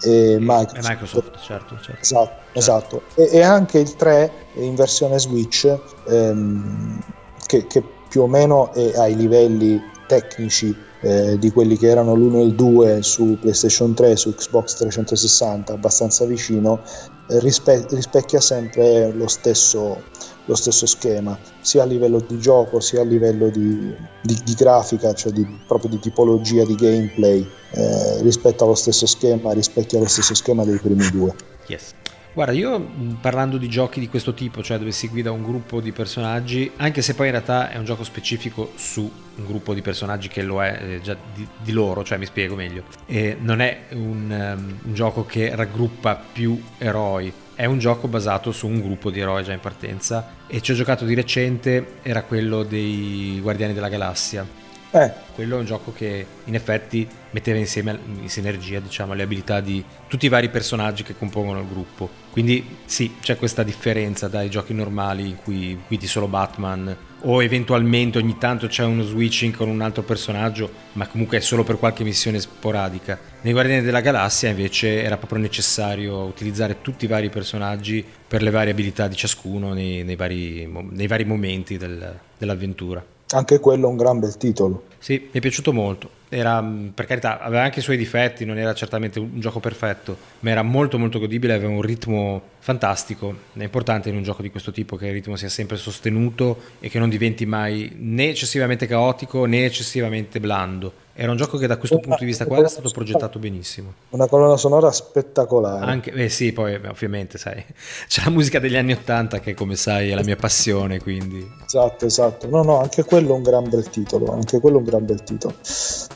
[0.00, 0.76] e, Microsoft.
[0.76, 2.00] E Microsoft certo, certo.
[2.00, 2.58] Esatto, certo.
[2.58, 3.02] esatto.
[3.16, 7.02] E, e, anche il 3 in versione Switch, ehm,
[7.44, 12.36] che, che, più o meno è ai livelli tecnici eh, di quelli che erano l'1
[12.36, 16.80] e il 2 su PlayStation 3, su Xbox 360, abbastanza vicino,
[17.28, 20.02] eh, rispe- rispecchia sempre lo stesso,
[20.44, 25.14] lo stesso, schema, sia a livello di gioco, sia a livello di, di, di grafica,
[25.14, 30.34] cioè di, proprio di tipologia di gameplay, eh, rispetto allo stesso schema, rispecchia lo stesso
[30.34, 31.34] schema dei primi due.
[31.66, 31.94] Yes.
[32.32, 32.88] Guarda, io
[33.20, 37.02] parlando di giochi di questo tipo, cioè dove si guida un gruppo di personaggi, anche
[37.02, 39.00] se poi in realtà è un gioco specifico su
[39.34, 42.54] un gruppo di personaggi che lo è eh, già di, di, loro, cioè mi spiego
[42.54, 48.06] meglio, e non è un, um, un gioco che raggruppa più eroi, è un gioco
[48.06, 50.38] basato su un gruppo di eroi già in partenza.
[50.46, 54.46] E ci ho giocato di recente, era quello dei Guardiani della Galassia
[54.90, 55.12] eh.
[55.34, 59.82] Quello è un gioco che in effetti metteva insieme in sinergia diciamo, le abilità di
[60.08, 62.08] tutti i vari personaggi che compongono il gruppo.
[62.30, 68.18] Quindi sì, c'è questa differenza dai giochi normali in cui guidi solo Batman o eventualmente
[68.18, 72.04] ogni tanto c'è uno switching con un altro personaggio, ma comunque è solo per qualche
[72.04, 73.18] missione sporadica.
[73.42, 78.50] Nei Guardiani della Galassia invece era proprio necessario utilizzare tutti i vari personaggi per le
[78.50, 83.04] varie abilità di ciascuno nei, nei, vari, nei vari, momenti del, dell'avventura.
[83.32, 84.84] Anche quello è un gran bel titolo.
[84.98, 86.10] Sì, mi è piaciuto molto.
[86.28, 90.16] Era, mm, per carità, aveva anche i suoi difetti, non era certamente un gioco perfetto,
[90.40, 93.34] ma era molto molto godibile, aveva un ritmo fantastico.
[93.54, 96.88] È importante in un gioco di questo tipo che il ritmo sia sempre sostenuto e
[96.88, 101.76] che non diventi mai né eccessivamente caotico né eccessivamente blando era un gioco che da
[101.76, 103.92] questo una, punto di vista qua era stato progettato benissimo.
[104.10, 105.84] Una colonna sonora spettacolare.
[105.84, 107.62] Anche, eh sì, poi ovviamente sai,
[108.08, 111.46] c'è la musica degli anni Ottanta che come sai è la mia passione, quindi...
[111.64, 112.48] Esatto, esatto.
[112.48, 115.22] No, no, anche quello è un gran bel titolo, anche quello è un gran bel
[115.22, 115.54] titolo.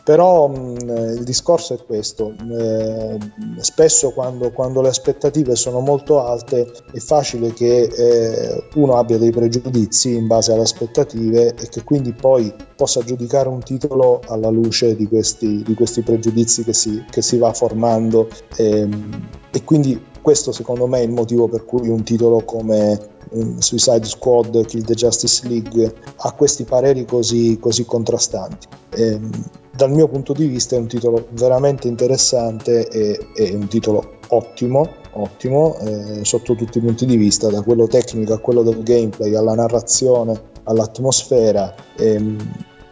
[0.05, 3.19] Però mh, il discorso è questo, eh,
[3.59, 9.31] spesso quando, quando, le aspettative sono molto alte è facile che eh, uno abbia dei
[9.31, 14.84] pregiudizi in base alle aspettative e che quindi poi possa giudicare un titolo alla luce
[14.93, 20.01] di questi, di questi pregiudizi che si, che si, va formando e, ehm, e, quindi
[20.21, 23.13] questo secondo me è il motivo per cui un titolo come
[23.59, 28.67] Suicide Squad, Kill the Justice League ha questi pareri così, così contrastanti.
[28.91, 29.31] E, ehm,
[29.75, 34.89] dal mio punto di vista è un titolo veramente interessante e è un titolo ottimo,
[35.13, 39.35] ottimo eh, sotto tutti i punti di vista, da quello tecnico a quello del gameplay,
[39.35, 41.75] alla narrazione, all'atmosfera.
[41.97, 42.37] Ehm,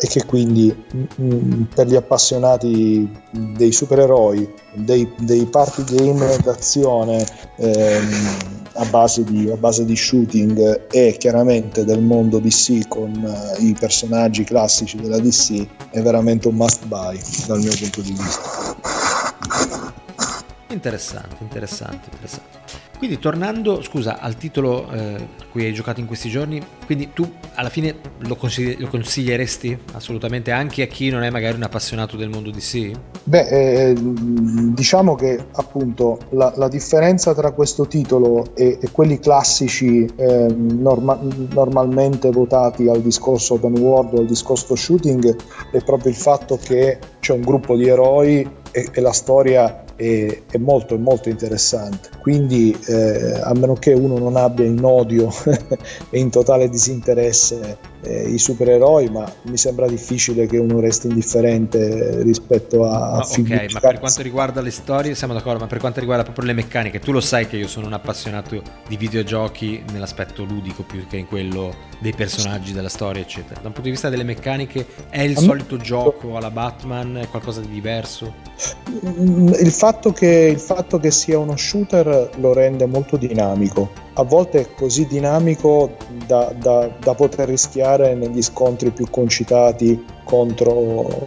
[0.03, 6.39] e che quindi mh, mm, mm, per gli appassionati dei supereroi, dei, dei party game
[6.43, 7.25] d'azione
[7.57, 8.37] ehm,
[8.73, 13.77] a, base di, a, base di, shooting e chiaramente del mondo DC con uh, i
[13.79, 18.77] personaggi classici della DC è veramente un must buy dal mio punto di vista.
[20.67, 22.82] Interessante, interessante, interessante.
[23.03, 27.29] Quindi tornando, scusa, al titolo eh, a cui hai giocato in questi giorni, quindi tu
[27.55, 32.17] alla fine lo, consigli- lo, consiglieresti assolutamente anche a chi non è magari un appassionato
[32.17, 32.93] del mondo DC?
[33.25, 40.05] Beh, eh, diciamo che appunto la, la, differenza tra questo titolo e, e quelli classici
[40.05, 41.19] eh, norma-
[41.55, 45.37] normalmente votati al discorso open world o al discorso shooting
[45.73, 50.43] è proprio il fatto che c'è un gruppo di eroi e, e la storia è,
[50.51, 52.11] è molto, molto interessante.
[52.21, 55.31] Quindi, eh, a meno che uno non abbia in odio
[56.11, 62.23] e in totale disinteresse eh, i supereroi, ma mi sembra difficile che uno resti indifferente
[62.23, 66.01] rispetto a, no, Ok, ma per quanto riguarda le storie siamo d'accordo, ma per quanto
[66.01, 70.45] riguarda proprio le meccaniche, tu lo sai che io sono un appassionato di videogiochi nell'aspetto
[70.45, 73.61] ludico più che in quello dei personaggi della storia, eccetera.
[73.61, 77.19] Da un punto di vista delle meccaniche, è il solito gioco alla Batman?
[77.19, 78.35] È qualcosa di diverso?
[79.03, 84.61] Il fatto, che, il fatto che sia uno shooter lo rende molto dinamico a volte
[84.61, 85.97] è così dinamico
[86.27, 91.27] da, da, da, poter rischiare negli scontri più concitati contro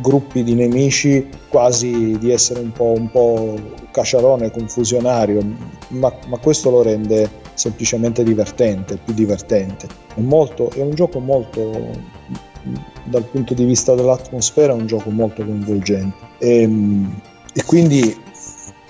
[0.00, 3.54] gruppi di nemici quasi di essere un po', un po
[3.90, 5.42] cacciarone, confusionario,
[5.88, 9.88] ma, ma, questo lo rende semplicemente divertente, più divertente.
[10.14, 11.90] È, molto, è un gioco molto,
[13.04, 16.16] dal punto di vista dell'atmosfera, è un gioco molto coinvolgente.
[16.38, 16.62] E,
[17.52, 18.16] e quindi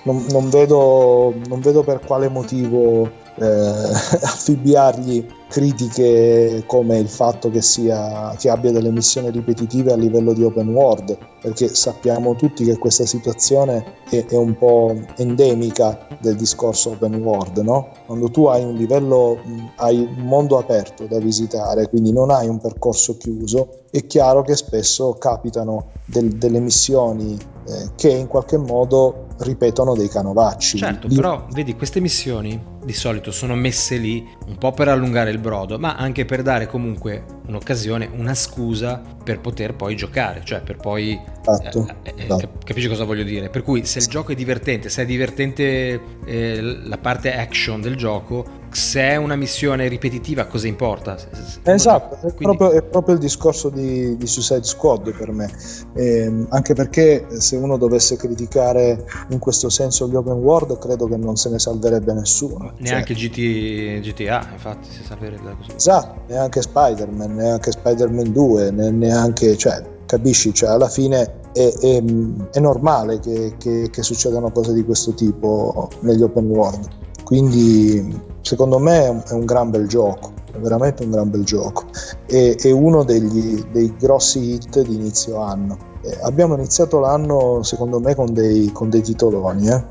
[0.03, 3.45] non, non, vedo, non vedo per quale motivo eh,
[4.21, 10.43] affibbiargli critiche come il fatto che, sia, che abbia delle missioni ripetitive a livello di
[10.43, 16.91] open world, perché sappiamo tutti che questa situazione è, è un po' endemica del discorso
[16.91, 17.89] open world, no?
[18.05, 19.39] Quando tu hai un livello,
[19.75, 24.55] hai un mondo aperto da visitare, quindi non hai un percorso chiuso, è chiaro che
[24.55, 30.77] spesso capitano del, delle missioni eh, che in qualche modo ripetono dei canovacci.
[30.77, 31.15] Certo, di...
[31.15, 35.79] però vedi, queste missioni di solito sono messe lì un po' per allungare il brodo,
[35.79, 41.19] ma anche per dare comunque un'occasione, una scusa per poter poi giocare, cioè per poi...
[41.41, 42.51] Esatto, eh, eh, esatto.
[42.63, 43.49] Capisci cosa voglio dire?
[43.49, 47.95] Per cui se il gioco è divertente, se è divertente eh, la parte action del
[47.95, 51.17] gioco, se è una missione ripetitiva cosa importa?
[51.63, 52.57] Esatto, è, Quindi...
[52.57, 55.51] proprio, è, proprio, il discorso di, di Suicide Squad per me,
[55.93, 61.17] eh, anche perché se uno dovesse criticare in questo senso gli open world credo che
[61.17, 62.73] non se ne salverebbe nessuno.
[62.77, 63.29] Neanche cioè...
[63.29, 65.75] GT, GTA infatti si salverebbe così.
[65.75, 72.03] Esatto, neanche Spider-Man, neanche Spider-Man 2, neanche, cioè, capisci, cioè alla fine è, è,
[72.51, 76.87] è normale che, che, che succedano cose di questo tipo negli open world.
[77.23, 81.85] Quindi secondo me è un gran bel gioco, è veramente un gran bel gioco.
[82.27, 85.77] E, è uno degli, dei grossi hit di inizio anno.
[86.01, 89.83] Eh, abbiamo iniziato l'anno secondo me con dei, con dei titoloni, eh?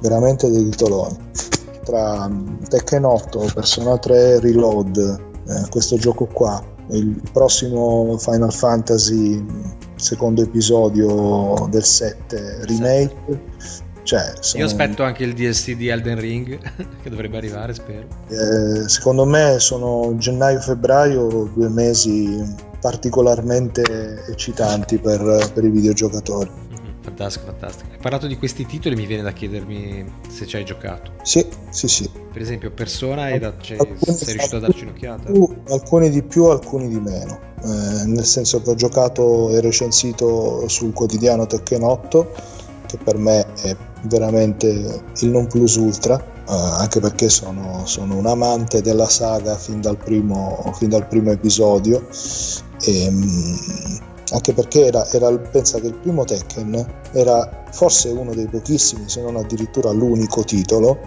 [0.00, 1.16] veramente dei titoloni.
[1.84, 4.96] Tra mm, Tekken 8, Persona 3 Reload,
[5.48, 9.44] eh, questo gioco qua, il prossimo Final Fantasy
[9.96, 13.14] secondo episodio del 7 remake
[14.06, 14.62] cioè, sono...
[14.62, 16.58] Io aspetto anche il DLC di Elden Ring,
[17.02, 18.06] che dovrebbe arrivare, spero.
[18.28, 22.40] Eh, secondo me sono gennaio-febbraio, due mesi
[22.80, 26.48] particolarmente eccitanti per, per i videogiocatori.
[26.48, 27.90] Mm-hmm, fantastico, fantastico.
[27.90, 31.14] Hai parlato di questi titoli, mi viene da chiedermi se ci hai giocato.
[31.22, 32.08] Sì, sì, sì.
[32.32, 35.32] Per esempio, Persona, e da, cioè, sei riuscito a darci un'occhiata?
[35.32, 37.40] Più, alcuni di più, alcuni di meno.
[37.60, 42.54] Eh, nel senso che ho giocato e recensito sul quotidiano Tekken 8
[42.86, 44.66] che per me è veramente
[45.20, 49.96] il non plus ultra, eh, anche perché sono, sono, un amante della saga fin dal
[49.96, 52.06] primo, fin dal primo episodio.
[52.80, 58.46] E, ehm, anche perché era, era, pensa che il primo Tekken era forse uno dei
[58.46, 60.98] pochissimi, se non addirittura l'unico titolo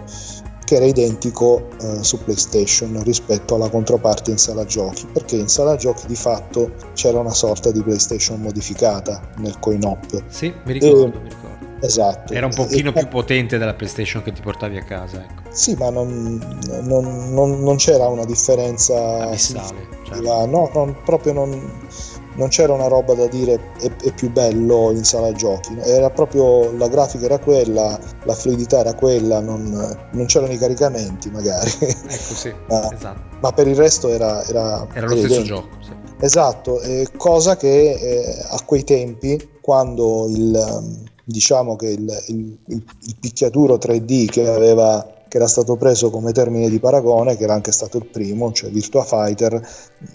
[0.70, 5.74] che era identico eh, su PlayStation rispetto alla controparte in sala giochi, perché in sala
[5.74, 10.22] giochi di fatto c'era una sorta di PlayStation modificata nel coin-op.
[10.28, 11.49] Sì, mi ricordo, e, mi ricordo.
[11.80, 12.32] Esatto.
[12.32, 15.22] Era un pochino e, più potente della PlayStation che ti portavi a casa.
[15.22, 15.42] Ecco.
[15.50, 16.38] Sì, ma non,
[16.82, 19.28] non, non, non c'era una differenza.
[19.28, 19.88] Abissale.
[20.04, 20.46] Cioè.
[20.46, 25.76] No, proprio non, c'era una roba da dire è, è, più bello in sala giochi.
[25.80, 31.70] Era proprio la grafica era quella, la fluidità era quella, non, c'erano i caricamenti magari.
[31.80, 33.38] Ecco sì, ma, esatto.
[33.40, 34.44] ma per il resto era...
[34.44, 35.68] Era, era lo stesso gioco.
[35.80, 35.98] Sì.
[36.22, 42.84] Esatto, eh, cosa che eh, a quei tempi, quando il diciamo che il, il, il,
[43.18, 47.72] picchiaturo 3D che, aveva, che era stato preso come termine di paragone, che era anche
[47.72, 49.60] stato il primo, cioè Virtua Fighter,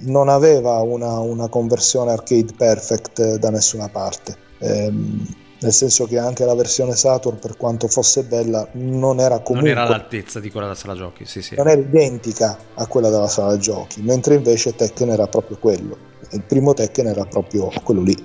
[0.01, 4.38] non aveva una, una conversione arcade perfect da nessuna parte.
[4.60, 5.25] Ehm,
[5.65, 9.71] nel senso che anche la versione Saturn, per quanto fosse bella, non era comunque...
[9.71, 11.56] Non era all'altezza di quella della sala giochi, sì, sì.
[11.56, 15.97] Non era identica a quella della sala giochi, mentre invece Tekken era proprio quello.
[16.32, 18.15] Il primo Tekken era proprio quello lì.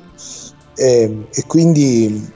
[0.76, 2.30] E, ehm, e quindi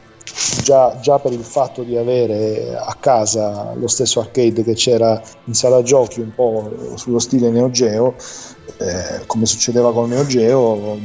[0.62, 5.55] Già, già, per il fatto di avere a casa lo stesso arcade che c'era in
[5.55, 8.16] sala giochi un po' sullo stile Neo Geo
[8.79, 10.99] eh, come succedeva con Neo Geo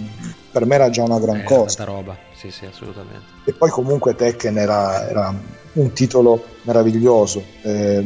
[0.51, 1.83] per me era già una gran eh, cosa.
[1.83, 2.17] roba.
[2.33, 3.25] Sì sì assolutamente.
[3.45, 5.33] E poi comunque Tekken era, era
[5.73, 8.03] un titolo meraviglioso eh,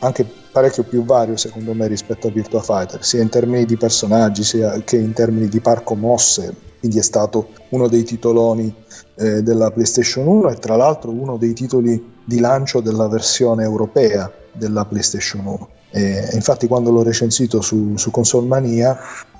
[0.00, 4.44] anche parecchio più vario secondo me rispetto a Virtua Fighter sia in termini di personaggi
[4.44, 8.72] sia che in termini di parco mosse quindi è stato uno dei titoloni
[9.16, 14.30] eh, della PlayStation 1 e tra l'altro uno dei titoli di lancio della versione europea
[14.52, 15.68] della PlayStation 1.
[15.90, 18.98] E infatti quando l'ho recensito su, su Console Mania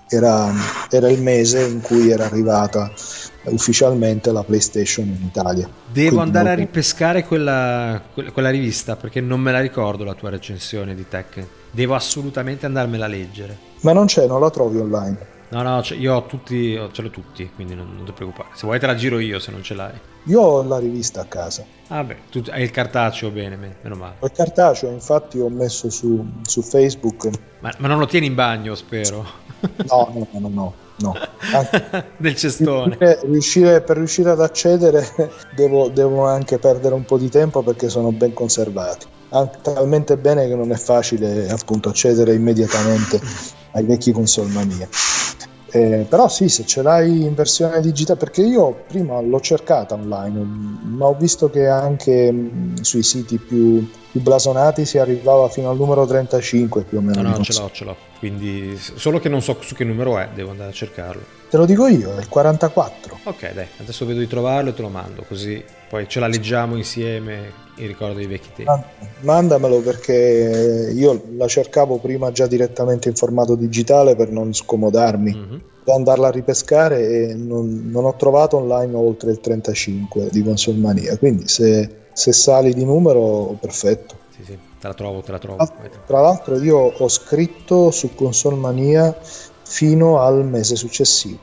[0.08, 0.50] era,
[0.88, 2.90] era, il mese in cui era arrivata
[3.46, 5.68] ufficialmente la PlayStation in Italia.
[5.86, 6.62] Devo Quindi andare molto...
[6.62, 8.00] a ripescare quella,
[8.32, 11.46] quella, rivista perché non me la ricordo la tua recensione di Tekken.
[11.70, 13.56] Devo assolutamente andarmela a leggere.
[13.80, 15.32] Ma non c'è, non la trovi online.
[15.50, 18.48] No, no, io ho tutti, ce l'ho tutti, quindi non, non ti preoccupare.
[18.54, 19.92] Se vuoi te la giro io, se non ce l'hai.
[20.24, 21.64] Io ho la rivista a casa.
[21.88, 24.14] Ah beh, tu hai il cartaceo, bene, meno male.
[24.20, 27.28] Ho il cartaceo, infatti ho messo su, su Facebook.
[27.60, 29.24] Ma, ma, non lo tieni in bagno, spero.
[29.60, 30.74] no, no, no, no.
[30.96, 31.14] No.
[32.16, 32.96] del cestone.
[33.22, 35.06] Riuscire, per riuscire ad accedere
[35.54, 39.06] devo, devo, anche perdere un po' di tempo perché sono ben conservati.
[39.30, 43.20] Anche, talmente bene che non è facile appunto accedere immediatamente
[43.72, 44.88] ai vecchi console mania.
[45.74, 50.40] Eh, però sì, se ce l'hai in versione digitale, perché io prima l'ho cercata online,
[50.84, 55.76] ma ho visto che anche mh, sui siti più, più, blasonati si arrivava fino al
[55.76, 57.22] numero 35 più o meno.
[57.22, 57.96] No, no, ce l'ho, ce l'ho.
[58.20, 61.22] Quindi, solo che non so su che numero è, devo andare a cercarlo.
[61.54, 63.20] Te lo dico io, è il 44.
[63.22, 66.74] Ok, dai, adesso vedo di trovarlo e te lo mando, così poi ce la leggiamo
[66.74, 68.82] insieme il ricordo dei vecchi tempi.
[69.20, 75.32] Mandamelo perché io la cercavo prima già direttamente in formato digitale per non scomodarmi.
[75.32, 75.58] Mm-hmm.
[75.84, 81.16] Andarla a ripescare e non, non, ho trovato online oltre il 35 di Console Mania.
[81.18, 84.16] Quindi se, se sali di numero, perfetto.
[84.30, 85.64] Sì, sì, te la trovo, te la trovo.
[86.04, 89.16] Tra l'altro, io ho scritto su Console Mania
[89.64, 91.38] fino al mese successivo.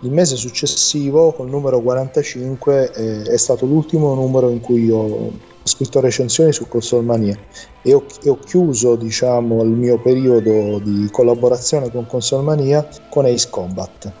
[0.00, 5.32] Il mese successivo, col numero 45, eh, è stato l'ultimo numero in cui ho
[5.64, 7.36] scritto recensioni su Consolmania
[7.82, 13.48] e ho, e ho chiuso diciamo, il mio periodo di collaborazione con Consolmania con Ace
[13.50, 14.12] Combat.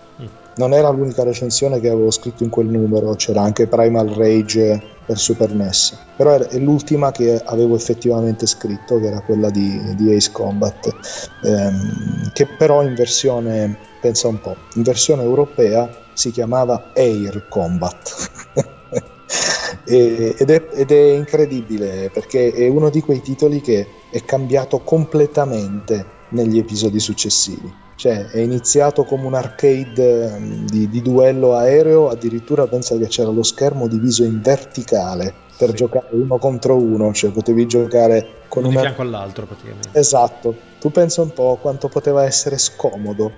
[0.56, 5.18] Non era l'unica recensione che avevo scritto in quel numero, c'era anche Primal Rage per
[5.18, 10.30] Super NES, però è l'ultima che avevo effettivamente scritto, che era quella di, di Ace
[10.30, 10.94] Combat,
[11.42, 18.30] ehm, che però in versione, pensa un po', in versione europea si chiamava Air Combat.
[19.84, 26.06] ed, è, ed, è, incredibile perché è uno di quei titoli che è cambiato completamente
[26.30, 27.82] negli episodi successivi.
[27.96, 33.30] Cioè, è iniziato come un arcade ehm, di, di duello aereo, addirittura pensa che c'era
[33.30, 35.76] lo schermo diviso in verticale per sì.
[35.76, 38.80] giocare uno contro uno, cioè potevi giocare con uno una...
[38.80, 39.90] di fianco all'altro praticamente.
[39.92, 43.32] Esatto, tu pensa un po' quanto poteva essere scomodo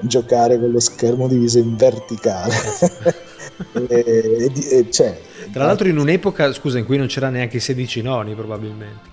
[0.00, 2.54] giocare con lo schermo diviso in verticale.
[3.88, 5.18] e, e, e, cioè,
[5.52, 9.12] Tra l'altro in un'epoca, scusa, in cui non c'era neanche i 16 noni probabilmente.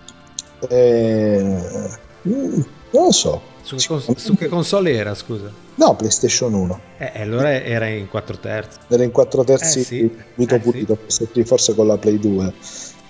[0.68, 1.90] Eh,
[2.28, 3.50] mm, non lo so.
[3.64, 5.52] Su che, cons- su che, console era, scusa?
[5.76, 6.80] No, PlayStation 1.
[6.98, 8.80] Eh, allora era in 4 terzi.
[8.88, 10.18] Era in 4 terzi eh, sì.
[10.36, 11.28] Vito eh, pulito, sì.
[11.44, 12.54] forse con la Play 2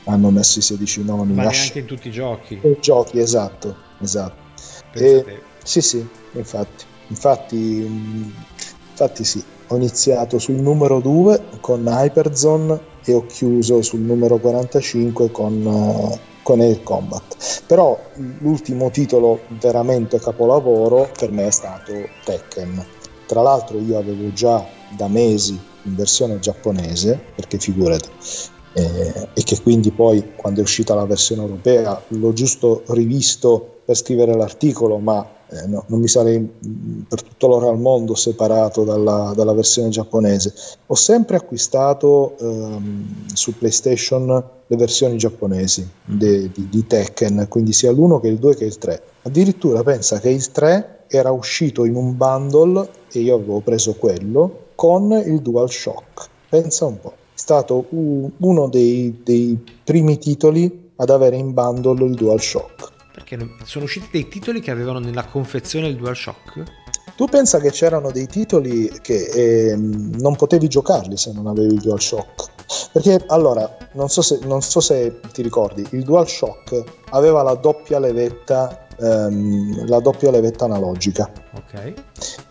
[0.05, 1.33] hanno messo i 16 noni.
[1.33, 2.59] Ma neanche in tutti i giochi.
[2.61, 4.39] I giochi, esatto, esatto.
[4.93, 6.85] E, sì, sì, infatti.
[7.07, 7.55] Infatti,
[8.91, 15.31] infatti sì, ho iniziato sul numero 2 con Hyperzone e ho chiuso sul numero 45
[15.31, 17.63] con, uh, con Air Combat.
[17.65, 17.99] Però
[18.39, 22.85] l'ultimo titolo veramente capolavoro per me è stato Tekken.
[23.25, 28.09] Tra l'altro io avevo già da mesi in versione giapponese, perché figurati,
[28.73, 33.95] eh, e che quindi poi quando è uscita la versione europea l'ho giusto rivisto per
[33.95, 38.83] scrivere l'articolo, ma eh, no, non mi sarei mm, per tutto l'oro al mondo separato
[38.83, 40.53] dalla, dalla versione giapponese.
[40.87, 47.91] Ho sempre acquistato ehm, su PlayStation le versioni giapponesi di, di, di Tekken, quindi sia
[47.91, 49.01] l'1 che il 2 che il 3.
[49.23, 54.67] Addirittura pensa che il 3 era uscito in un bundle e io avevo preso quello
[54.75, 56.29] con il DualShock.
[56.47, 62.15] Pensa un po', è stato uno dei, dei primi titoli ad avere in bundle il
[62.15, 66.63] DualShock perché sono usciti dei titoli che avevano nella confezione il DualShock?
[67.15, 71.81] Tu pensa che c'erano dei titoli che eh, non potevi giocarli se non avevi il
[71.81, 72.49] DualShock?
[72.93, 77.99] Perché allora, non so, se, non so se ti ricordi, il DualShock aveva la doppia
[77.99, 81.29] levetta, ehm, la doppia levetta analogica.
[81.55, 81.93] Ok.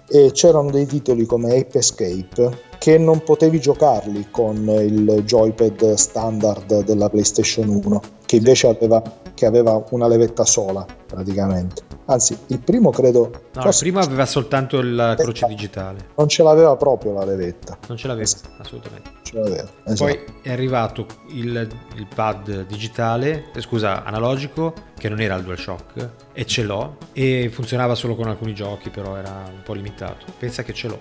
[0.09, 6.85] E c'erano dei titoli come Ape Escape che non potevi giocarli con il joypad standard
[6.85, 9.03] della PlayStation 1, che invece aveva
[9.35, 11.83] che aveva una levetta sola praticamente.
[12.05, 13.49] Anzi, il primo credo...
[13.55, 16.09] No, il primo aveva soltanto la croce digitale.
[16.17, 17.79] Non ce l'aveva proprio la levetta.
[17.89, 18.49] Non ce l'aveva, esatto.
[18.59, 19.11] assolutamente.
[19.23, 20.05] Ce l'aveva, esatto.
[20.05, 26.09] Poi è arrivato il, il, pad digitale, eh, scusa, analogico, che non era il DualShock,
[26.33, 30.27] e ce l'ho, e funzionava solo con alcuni giochi, però era un po' limitato.
[30.39, 31.01] Pensa che ce l'ho.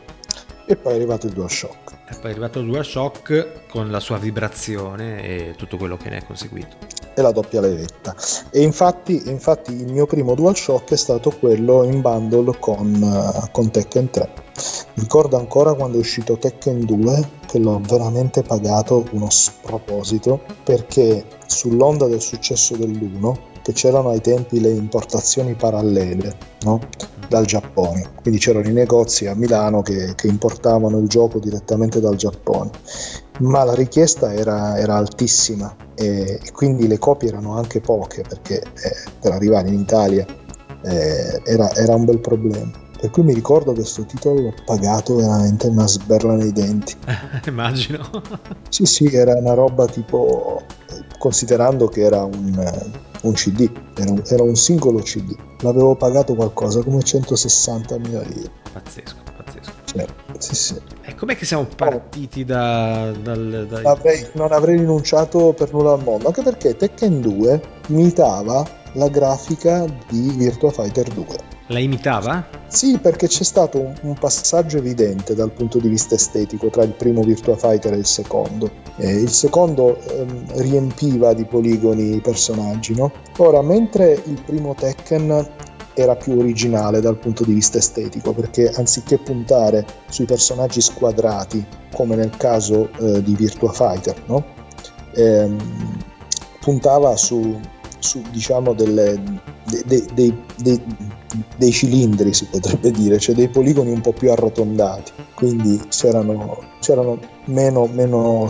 [0.66, 1.92] E poi è arrivato il DualShock.
[2.08, 6.18] E poi è arrivato il DualShock con la sua vibrazione e tutto quello che ne
[6.18, 8.16] è conseguito e la doppia levetta.
[8.52, 13.70] E infatti, infatti il mio primo DualShock è stato quello in bundle con, uh, con
[13.70, 14.30] Tekken 3.
[14.96, 22.08] Ricordo ancora quando è uscito Tekken 2 che l'ho veramente pagato uno sproposito perché sull'onda
[22.08, 26.80] del successo dell'1 che c'erano ai tempi le importazioni parallele no?
[27.28, 32.16] dal Giappone, quindi c'erano i negozi a Milano che, che importavano il gioco direttamente dal
[32.16, 32.72] Giappone
[33.40, 38.62] ma la richiesta era, era altissima e, e, quindi le copie erano anche poche perché
[38.62, 40.26] eh, per arrivare in Italia
[40.84, 42.88] eh, era, era, un bel problema.
[43.00, 46.96] Per cui mi ricordo che questo titolo l'ho pagato veramente una sberla nei denti.
[47.48, 48.10] Immagino.
[48.68, 50.62] sì, sì, era una roba tipo,
[51.20, 52.90] considerando che era un,
[53.22, 55.36] un CD, era un, era un, singolo CD.
[55.60, 58.52] L'avevo pagato qualcosa come 160.000 lire.
[58.74, 59.72] Pazzesco, pazzesco.
[59.86, 60.06] Cioè,
[60.40, 60.82] sì, sì.
[61.04, 63.68] E com'è che siamo partiti da, dal...
[63.70, 63.86] Dai...
[63.86, 69.86] Avrei, non avrei rinunciato per nulla al mondo, anche perché Tekken 2 imitava la grafica
[70.10, 72.46] di Virtua Fighter 2 la imitava?
[72.68, 77.22] Sì, perché c'è stato un, passaggio evidente dal punto di vista estetico tra il primo
[77.22, 78.70] Virtua Fighter e il secondo.
[78.98, 83.12] Eh, il secondo ehm, riempiva di poligoni i personaggi, no?
[83.38, 85.48] Ora, mentre il primo Tekken
[85.94, 92.16] era più originale dal punto di vista estetico, perché anziché puntare sui personaggi squadrati, come
[92.16, 94.58] nel caso eh, di Virtua Fighter, no?
[95.14, 95.58] ehm,
[96.62, 97.60] puntava su,
[98.00, 99.22] su diciamo delle,
[99.70, 100.82] de, de, de,
[101.58, 107.20] dei cilindri si potrebbe dire, cioè dei poligoni un po' più arrotondati, quindi c'erano, c'erano
[107.46, 108.48] meno, meno,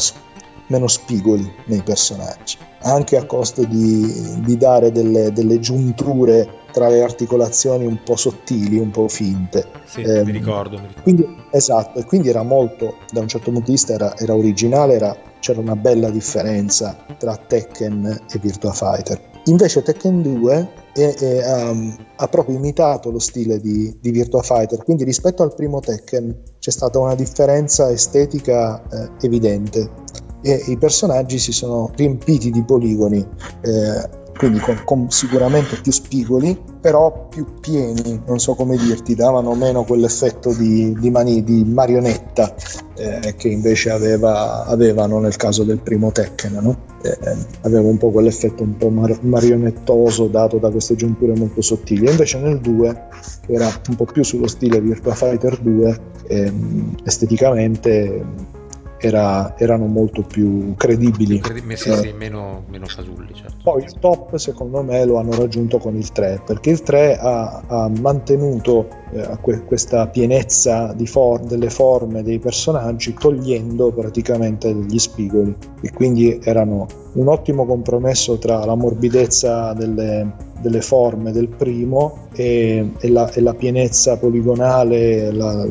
[0.67, 7.03] meno, spigoli nei personaggi, anche a costo di, di dare delle, delle, giunture tra le
[7.03, 9.65] articolazioni un po' sottili, un po' finte.
[9.85, 11.01] Sì, eh, mi, ricordo, mi ricordo.
[11.01, 14.93] Quindi, esatto, e quindi era molto, da un certo punto di vista era, era originale,
[14.93, 19.28] era, c'era una bella differenza tra Tekken e Virtua Fighter.
[19.49, 24.83] Invece Tekken 2 è, è, um, ha proprio imitato lo stile di, di, Virtua Fighter,
[24.83, 30.07] quindi rispetto al primo Tekken c'è stata una differenza estetica eh, evidente.
[30.41, 33.25] E i personaggi si sono riempiti di poligoni
[33.61, 34.09] eh,
[34.39, 39.83] quindi con, con, sicuramente più spigoli, però più pieni, non so come dirti, davano meno
[39.83, 42.55] quell'effetto di, di, mani, di marionetta
[42.95, 46.77] eh, che invece aveva, avevano nel caso del primo Tekken, no?
[47.01, 47.17] eh,
[47.63, 52.39] aveva un po' quell'effetto un po' mar- marionettoso dato da queste giunture molto sottili, invece
[52.39, 53.07] nel 2,
[53.45, 58.57] che era un po' più sullo stile Virtua Fighter 2, ehm, esteticamente
[58.99, 61.39] era, erano molto più credibili.
[61.39, 63.55] Credi- sì, sì, meno, meno fasulli, certo.
[63.63, 67.63] Poi il top secondo me lo hanno raggiunto con il 3, perché il 3 ha,
[67.65, 75.55] ha mantenuto eh, que- questa pienezza for- delle forme dei personaggi togliendo praticamente gli spigoli
[75.81, 80.31] e quindi erano un ottimo compromesso tra la morbidezza delle,
[80.61, 85.65] delle forme del primo e, e, la, e la, pienezza poligonale, la,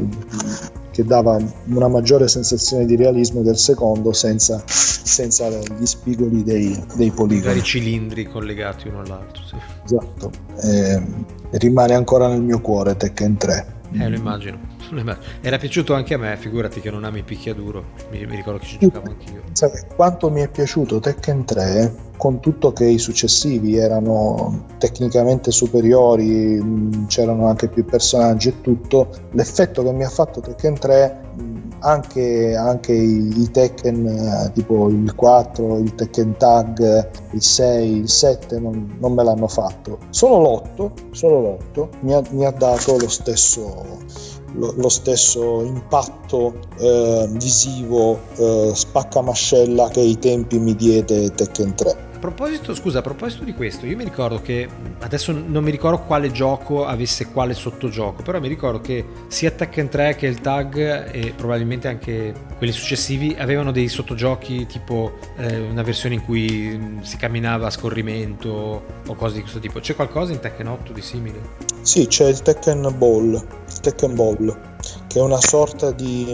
[0.99, 7.13] che dava una maggiore sensazione di realismo del secondo senza, senza gli spigoli dei, dei
[7.13, 7.59] poligoni.
[7.59, 9.45] I cilindri collegati uno all'altro.
[9.45, 9.55] Sì.
[9.85, 11.01] Esatto, eh,
[11.51, 13.78] rimane ancora nel mio cuore Tekken 3.
[13.93, 14.59] Eh, lo immagino.
[15.41, 18.79] Era piaciuto anche a me, figurati che non ami picchiaduro, mi, mi ricordo che ci
[18.79, 19.43] giocavo anch'io.
[19.95, 27.47] Quanto mi è piaciuto Tekken 3, con tutto che i successivi erano tecnicamente superiori, c'erano
[27.47, 31.21] anche più personaggi e tutto, l'effetto che mi ha fatto Tekken 3
[31.81, 38.09] anche, anche i, i, Tekken eh, tipo il 4, il Tekken Tag, il 6, il
[38.09, 39.99] 7 non, non me l'hanno fatto.
[40.11, 43.85] Solo l'8, solo l'8 mi, ha, mi ha dato lo stesso,
[44.55, 52.08] lo, stesso impatto eh, visivo eh, spaccamascella che ai tempi mi diede Tekken 3.
[52.19, 56.01] A proposito, scusa, a proposito di questo, io mi ricordo che adesso non mi ricordo
[56.01, 61.13] quale gioco avesse quale sottogioco, però mi ricordo che sia Tekken 3 che il Tag
[61.13, 67.17] e probabilmente anche quelli successivi avevano dei sottogiochi tipo eh, una versione in cui si
[67.17, 69.79] camminava a scorrimento o cose di questo tipo.
[69.79, 71.39] C'è qualcosa in Tekken 8 di simile?
[71.83, 74.59] Sì, c'è il Tekken Ball, il Tekken Ball,
[75.07, 76.27] che è una sorta di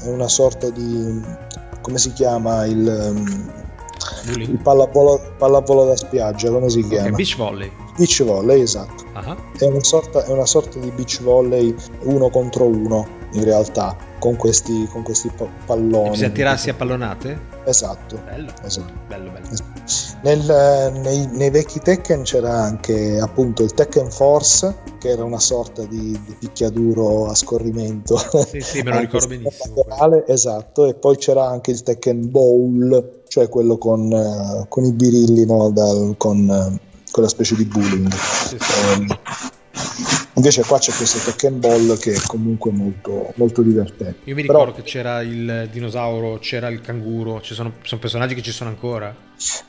[0.00, 1.20] è una sorta di
[1.82, 3.58] come si chiama il
[4.36, 7.06] il pallavolo, pallavolo, da spiaggia, come si chiama?
[7.06, 7.70] Okay, beach volley.
[7.96, 9.04] Beach volley, esatto.
[9.14, 9.36] Uh-huh.
[9.58, 14.36] È, una sorta, è, una sorta, di beach volley uno contro uno, in realtà, con
[14.36, 15.30] questi, con questi
[15.66, 16.08] palloni.
[16.08, 17.38] E bisogna tirarsi a pallonate?
[17.64, 18.18] Esatto.
[18.24, 18.92] Bello, esatto.
[19.06, 19.48] bello, bello.
[20.22, 25.82] Nel, nei, nei, vecchi Tekken c'era anche appunto il Tekken Force, che era una sorta
[25.84, 28.18] di, di picchiaduro a scorrimento.
[28.46, 29.84] Sì, sì, me lo ricordo benissimo.
[29.88, 34.92] Laterale, esatto, e poi c'era anche il Tekken Bowl, cioè quello con, uh, con i
[34.92, 35.70] birilli, no?
[35.70, 38.12] Dal, con uh, quella specie di bullying.
[38.12, 38.98] Sì, sì.
[38.98, 39.18] Um,
[40.34, 44.20] Invece qua c'è questo Tekken Ball che è comunque molto, molto divertente.
[44.24, 48.34] Io mi ricordo Però, che c'era il dinosauro, c'era il canguro, ci sono, sono personaggi
[48.34, 49.14] che ci sono ancora?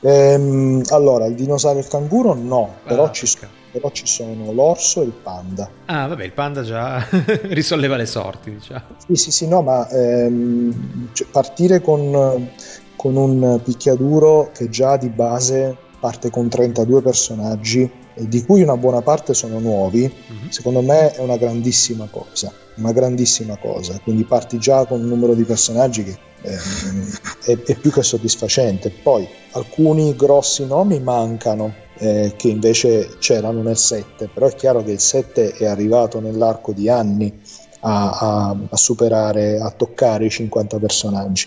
[0.00, 3.30] Ehm, allora, il dinosauro e il canguro no, ah, però, ci,
[3.70, 5.68] però, ci, sono l'orso e il panda.
[5.86, 7.06] Ah, vabbè, il panda già
[7.52, 8.96] risolleva le sorti, diciamo.
[9.06, 12.48] Sì, sì, sì, no, ma ehm, cioè, partire con,
[12.96, 19.02] con un picchiaduro che già di base parte con 32 personaggi di cui una buona
[19.02, 20.48] parte sono nuovi, mm-hmm.
[20.48, 24.00] secondo me è una grandissima cosa, una grandissima cosa.
[24.02, 28.90] Quindi parti già con un numero di personaggi che eh, è, è, più che soddisfacente.
[28.90, 31.80] Poi alcuni grossi nomi mancano.
[31.98, 36.72] Eh, che invece c'erano nel 7, però è chiaro che il 7 è arrivato nell'arco
[36.72, 37.32] di anni
[37.80, 41.46] a, a, a superare, a toccare i 50 personaggi.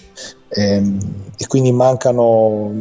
[0.56, 1.00] E, ehm,
[1.38, 2.72] e quindi mancano,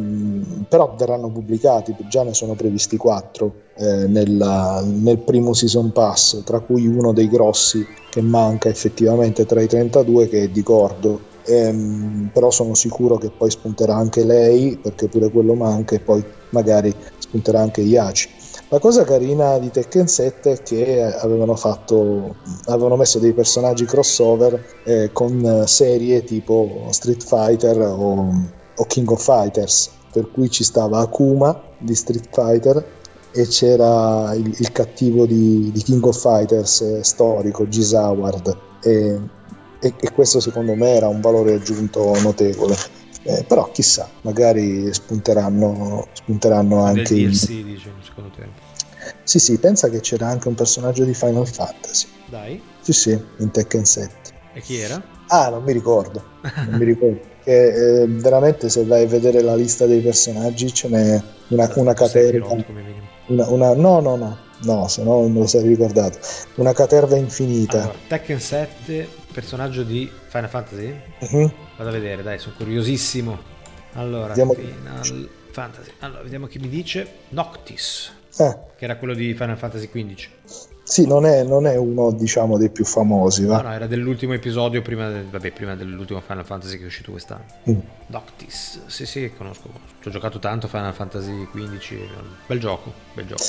[0.69, 6.61] però verranno pubblicati, già ne sono previsti 4 eh, nella, nel primo season pass, tra
[6.61, 11.33] cui uno dei grossi che manca effettivamente tra i 32 che è di Gordo.
[11.47, 16.23] Ehm, però sono sicuro che poi spunterà anche lei perché pure quello manca e poi
[16.49, 18.29] magari spunterà anche Iaci
[18.75, 24.61] la cosa carina di Tekken 7 è che avevano, fatto, avevano messo dei personaggi crossover
[24.83, 28.33] eh, con serie tipo Street Fighter o,
[28.75, 32.85] o King of Fighters, per cui ci stava Akuma di Street Fighter
[33.31, 39.19] e c'era il, il cattivo di, di, King of Fighters eh, storico, Gisaward e,
[39.79, 42.75] e, e, questo secondo me era un valore aggiunto notevole
[43.27, 47.65] eh, però chissà, magari spunteranno, spunteranno anche Del DLC, in...
[47.65, 48.61] dice, secondo tempo.
[49.23, 52.07] Sì, sì, pensa che c'era anche un personaggio di Final Fantasy.
[52.27, 52.61] Dai.
[52.81, 54.13] Sì, sì, in Tekken 7.
[54.53, 55.01] E chi era?
[55.27, 56.23] Ah, non mi ricordo.
[56.41, 57.33] Non mi ricordo.
[57.45, 61.93] Che, eh, veramente se vai a vedere la lista dei personaggi ce n'è una, una
[61.93, 62.55] caterva.
[63.27, 66.17] Una, una, no, no, no, no, se no non me lo sarei ricordato.
[66.55, 67.83] Una caterva infinita.
[67.83, 70.95] Allora, Tekken 7, personaggio di Final Fantasy?
[71.19, 71.51] Uh-huh.
[71.75, 73.37] Vado a vedere, dai, sono curiosissimo.
[73.93, 74.53] Allora, vediamo...
[74.53, 75.91] Final Fantasy.
[75.99, 77.05] Allora, vediamo chi mi dice.
[77.29, 78.13] Noctis.
[78.37, 78.57] Eh.
[78.77, 80.27] Che era quello di Final Fantasy XV.
[80.83, 83.43] Sì, non è, non è, uno diciamo dei più famosi.
[83.43, 83.57] Va?
[83.57, 87.11] No, no, era dell'ultimo episodio prima, de, vabbè, prima dell'ultimo Final Fantasy che è uscito
[87.11, 87.43] quest'anno.
[87.69, 87.79] Mm.
[88.07, 89.69] Noctis, sì, sì, conosco.
[89.99, 91.97] Ci ho giocato tanto Final Fantasy XV.
[92.45, 93.43] Bel gioco, bel gioco.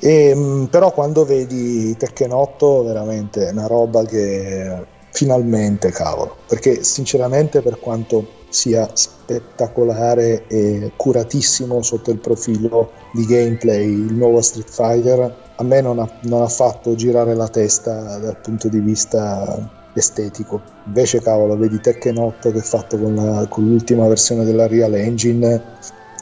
[0.00, 6.36] E, mm, però quando vedi Tekken 8, veramente è una roba che finalmente cavolo.
[6.46, 14.40] Perché sinceramente per quanto sia spettacolare e curatissimo sotto il profilo di gameplay il nuovo
[14.40, 18.80] Street Fighter a me non ha, non ha fatto girare la testa dal punto di
[18.80, 20.60] vista estetico.
[20.86, 24.94] Invece cavolo vedi Tekken 8 che è fatto con, la, con l'ultima versione della Real
[24.94, 25.62] Engine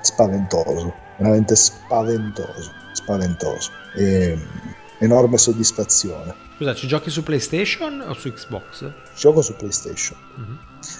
[0.02, 0.92] spaventoso.
[1.16, 2.78] Veramente spaventoso
[3.08, 3.70] spaventoso.
[3.96, 4.36] E,
[4.98, 8.90] enorme soddisfazione Scusa, ci giochi su PlayStation o su Xbox?
[9.16, 10.18] Gioco su PlayStation.
[10.34, 10.56] Uh-huh.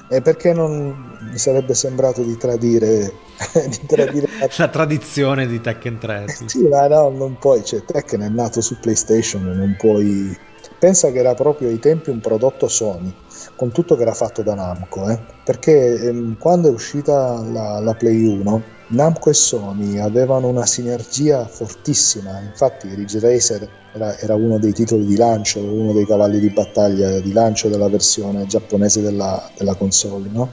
[0.07, 3.13] Eh, perché non mi sarebbe sembrato di tradire,
[3.67, 4.49] di tradire la...
[4.57, 4.69] la...
[4.69, 6.27] tradizione di Tekken 3.
[6.47, 7.65] sì, ma no, non puoi.
[7.65, 10.39] Cioè, Tekken è nato su PlayStation, non puoi.
[10.79, 13.13] Pensa che era proprio ai tempi un prodotto Sony,
[13.57, 15.19] con tutto che era fatto da Namco, eh?
[15.43, 21.47] perché ehm, quando è uscita la, la Play 1 Namco e Sony avevano una sinergia
[21.47, 26.49] fortissima, infatti Ridge Racer era, era, uno dei titoli di lancio, uno dei cavalli di
[26.49, 30.31] battaglia di lancio della versione giapponese della, della console.
[30.33, 30.51] No?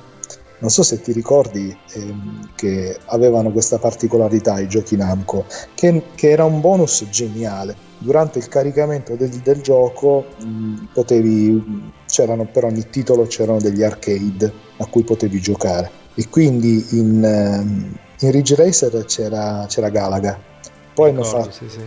[0.60, 6.30] Non so se ti ricordi ehm, che avevano questa particolarità i giochi Namco, che, che
[6.30, 7.74] era un bonus geniale.
[8.00, 14.52] Durante il caricamento del, del gioco mh, potevi, c'erano per ogni titolo c'erano degli arcade
[14.78, 20.53] a cui potevi giocare e quindi in, ehm, in Ridge Racer c'era, c'era Galaga.
[20.93, 21.51] Poi hanno fatto.
[21.51, 21.80] Sì, sì,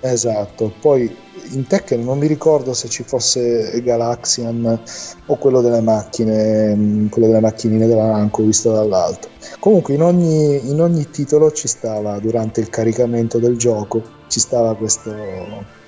[0.00, 0.72] esatto.
[0.80, 1.16] Poi
[1.52, 4.80] in Tekken non mi ricordo se ci fosse Galaxian
[5.26, 9.28] o quello delle macchine, mm, quello delle macchinine della Namco visto dall'alto.
[9.58, 14.74] Comunque in ogni, in ogni titolo ci stava durante il caricamento del gioco ci stava
[14.76, 15.12] questo,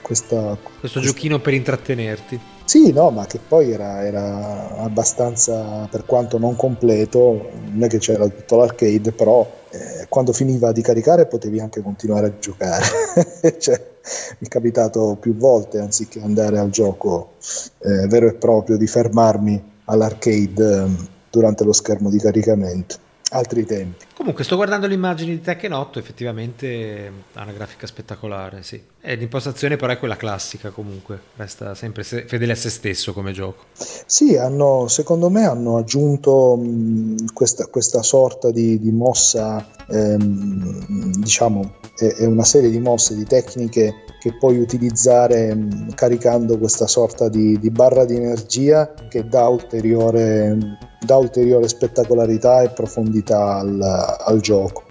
[0.02, 2.38] questa, questo giochino per intrattenerti.
[2.64, 7.98] Sì, no, ma che poi era, era, abbastanza, per quanto non completo, non è che
[7.98, 12.84] c'era tutto l'arcade, però eh, quando finiva di caricare potevi anche continuare a giocare.
[13.58, 13.90] cioè,
[14.38, 17.32] mi è capitato più volte, anziché andare al gioco
[17.78, 20.86] eh, vero e proprio, di fermarmi all'arcade eh,
[21.30, 24.04] durante lo schermo di caricamento altri tempi.
[24.14, 28.80] Comunque sto guardando le immagini di Tekken 8, effettivamente ha una grafica spettacolare, sì.
[29.00, 33.64] E l'impostazione però è quella classica comunque, resta sempre fedele a se stesso come gioco.
[34.06, 41.74] Sì, hanno, secondo me hanno aggiunto mh, questa, questa, sorta di, di mossa, ehm, diciamo,
[41.96, 47.28] è, è, una serie di mosse, di tecniche che puoi utilizzare mh, caricando questa sorta
[47.28, 54.40] di, di barra di energia che dà ulteriore dà ulteriore spettacolarità e profondità al, al
[54.40, 54.84] gioco.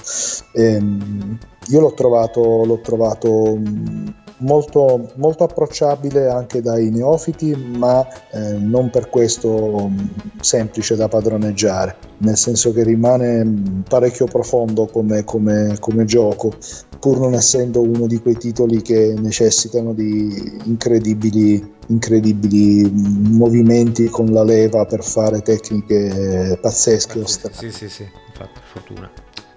[0.53, 3.57] E, ehm, io l'ho trovato, l'ho trovato
[4.41, 9.97] molto, molto approcciabile anche dai neofiti, ma eh, non per questo mm,
[10.39, 16.53] semplice da padroneggiare, nel senso che rimane mm, parecchio profondo come, come, come gioco,
[16.99, 24.27] pur non essendo uno di quei titoli che necessitano di incredibili, incredibili mm, movimenti con
[24.31, 27.25] la leva per fare tecniche pazzesche.
[27.25, 29.09] Sì, sì, sì, sì, infatti, fortuna.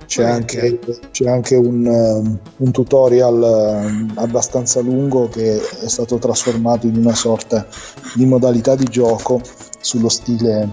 [0.06, 0.78] C'è anche,
[1.10, 7.14] c'è anche un, um, un, tutorial um, abbastanza lungo che è stato trasformato in una
[7.14, 7.66] sorta
[8.14, 9.40] di modalità di gioco
[9.80, 10.68] sullo stile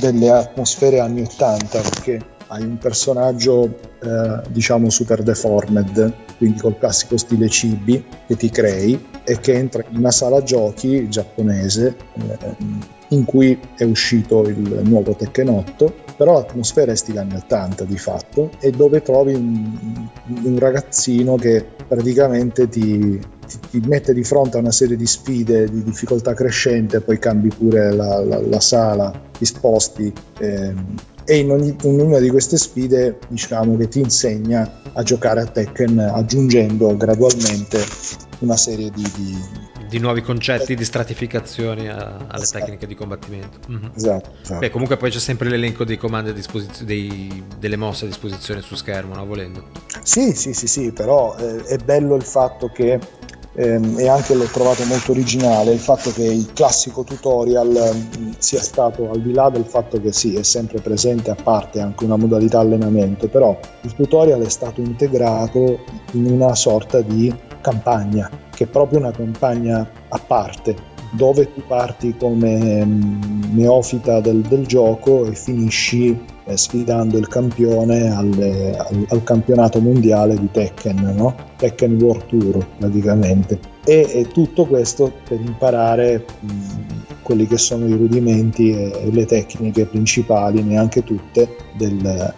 [0.00, 7.16] delle atmosfere anni 80 perché hai un personaggio eh, diciamo super deformed quindi col classico
[7.16, 12.56] stile cibi che ti crei e che entra in una sala giochi giapponese eh,
[13.10, 17.98] in cui è uscito il nuovo Tekken 8 però l'atmosfera è stile anni 80 di
[17.98, 20.08] fatto e dove trovi un,
[20.44, 25.68] un ragazzino che praticamente ti, ti, ti, mette di fronte a una serie di sfide
[25.68, 30.12] di difficoltà crescente, poi cambi pure la, la, la sala, ti sposti.
[30.38, 30.94] Ehm,
[31.24, 35.46] e in, ogni, in, una di queste sfide diciamo che ti insegna a giocare a
[35.46, 37.78] Tekken aggiungendo gradualmente
[38.38, 39.36] una serie di, di,
[39.88, 42.64] di nuovi concetti di stratificazioni a, alle esatto.
[42.64, 43.58] tecniche di combattimento.
[43.70, 43.90] Mm-hmm.
[43.94, 44.58] Esatto, esatto.
[44.60, 48.60] Beh, comunque poi c'è sempre l'elenco dei comandi a disposizione, dei, delle mosse a disposizione
[48.60, 49.24] su schermo, no?
[49.26, 49.68] volendo.
[50.02, 52.98] Sì, sì, sì, sì, però eh, è bello il fatto che
[53.54, 58.30] ehm, e anche l'ho trovato molto originale il fatto che il classico tutorial mh, mm,
[58.38, 62.04] sia stato al di là del fatto che sì è sempre presente a parte anche
[62.04, 67.32] una modalità allenamento però il tutorial è stato integrato in una sorta di
[67.66, 70.74] campagna, che è proprio una campagna a parte,
[71.10, 78.10] dove tu parti come mm, neofita del, del gioco e finisci eh, sfidando il campione
[78.14, 81.34] alle, al, al, campionato mondiale di Tekken, no?
[81.56, 83.58] Tekken World Tour praticamente.
[83.84, 86.50] E, e tutto questo per imparare mh,
[87.22, 92.34] quelli che sono i rudimenti e, e le tecniche principali, neanche tutte, del,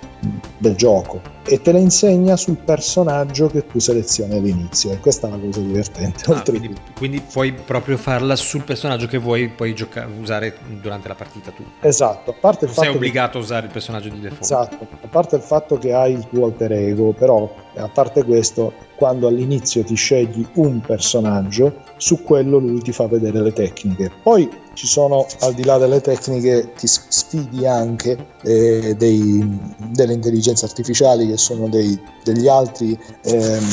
[0.59, 5.31] del gioco e te la insegna sul personaggio che tu selezioni all'inizio e questa è
[5.33, 10.07] una cosa divertente ah, quindi, quindi, puoi proprio farla sul personaggio che vuoi poi gioca-
[10.21, 13.39] usare durante la partita tu esatto a parte il non fatto sei obbligato che...
[13.39, 14.43] a usare il personaggio di default.
[14.43, 14.87] Esatto.
[15.03, 19.27] A parte il fatto che hai il tuo alter ego però a parte questo quando
[19.29, 24.11] all'inizio ti scegli un personaggio su quello lui ti fa vedere le tecniche.
[24.23, 24.49] Poi
[24.79, 29.61] ci sono al di là delle tecniche ti sfidi anche eh, dei,
[29.91, 33.67] delle intelligenze artificiali che sono dei, degli altri ehm,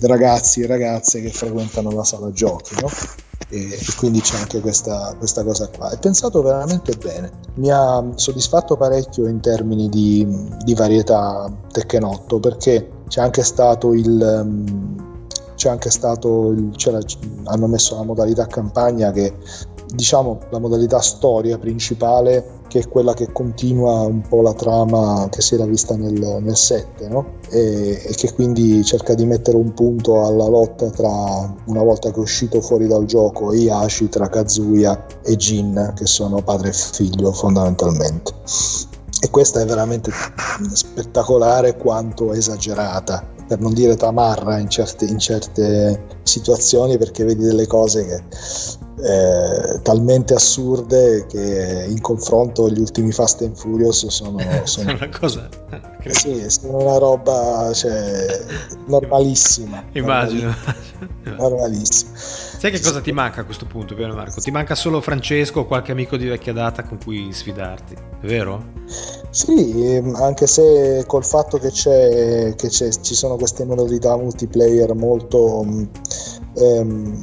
[0.00, 2.88] ragazzi e ragazze che frequentano la sala giochi no?
[3.50, 8.78] e, quindi c'è anche questa, questa, cosa qua è pensato veramente bene mi ha soddisfatto
[8.78, 10.26] parecchio in termini di,
[10.64, 15.05] di varietà Tekken 8 perché c'è anche stato il um,
[15.56, 16.72] c'è anche stato il,
[17.44, 19.34] hanno messo la modalità campagna che
[19.94, 25.40] diciamo la modalità storia principale che è quella che continua un po' la trama che
[25.40, 27.34] si era vista nel, nel 7 no?
[27.48, 32.16] e, e, che quindi cerca di mettere un punto alla lotta tra una volta che
[32.16, 37.32] è uscito fuori dal gioco Iashi tra Kazuya e Jin che sono padre e figlio
[37.32, 38.32] fondamentalmente
[39.20, 40.10] e questa è veramente
[40.72, 47.66] spettacolare quanto esagerata per non dire tamarra in certe, in certe situazioni perché vedi delle
[47.66, 48.22] cose che
[48.98, 55.48] eh, talmente assurde che in confronto gli ultimi Fast and Furious sono, sono una cosa
[56.08, 58.26] sì, sono una roba cioè,
[58.86, 60.54] normalissima immagino
[61.24, 64.40] normalissima sai che cosa ti manca a questo punto Piano Marco?
[64.40, 68.72] ti manca solo Francesco o qualche amico di vecchia data con cui sfidarti è vero?
[69.30, 74.94] Sì, ehm, anche se col fatto che, c'è, che c'è, ci sono queste modalità multiplayer
[74.94, 75.84] molto mm,
[76.54, 77.20] ehm,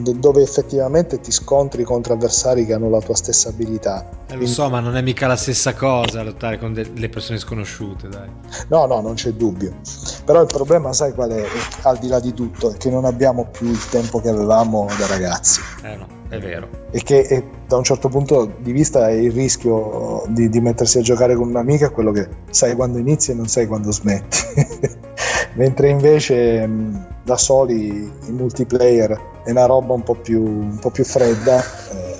[0.00, 4.08] dove effettivamente ti scontri contro avversari che hanno la tua stessa abilità.
[4.28, 8.08] Eh, lo so, ma non è mica la stessa cosa lottare con delle persone sconosciute,
[8.08, 8.28] dai.
[8.68, 9.74] No, no, non c'è dubbio.
[10.24, 11.44] Però il problema, sai qual è?
[11.82, 15.06] Al di là di tutto, è che non abbiamo più il tempo che avevamo da
[15.06, 15.60] ragazzi.
[15.82, 16.68] Eh no, è vero.
[16.90, 20.98] E che e da un certo punto di vista è il rischio di, di mettersi
[20.98, 24.38] a giocare con un'amica è quello che sai quando inizi e non sai quando smetti.
[25.54, 26.68] Mentre invece
[27.22, 31.58] da soli in multiplayer è una roba un po' più, un po più fredda.
[31.60, 32.12] Eh,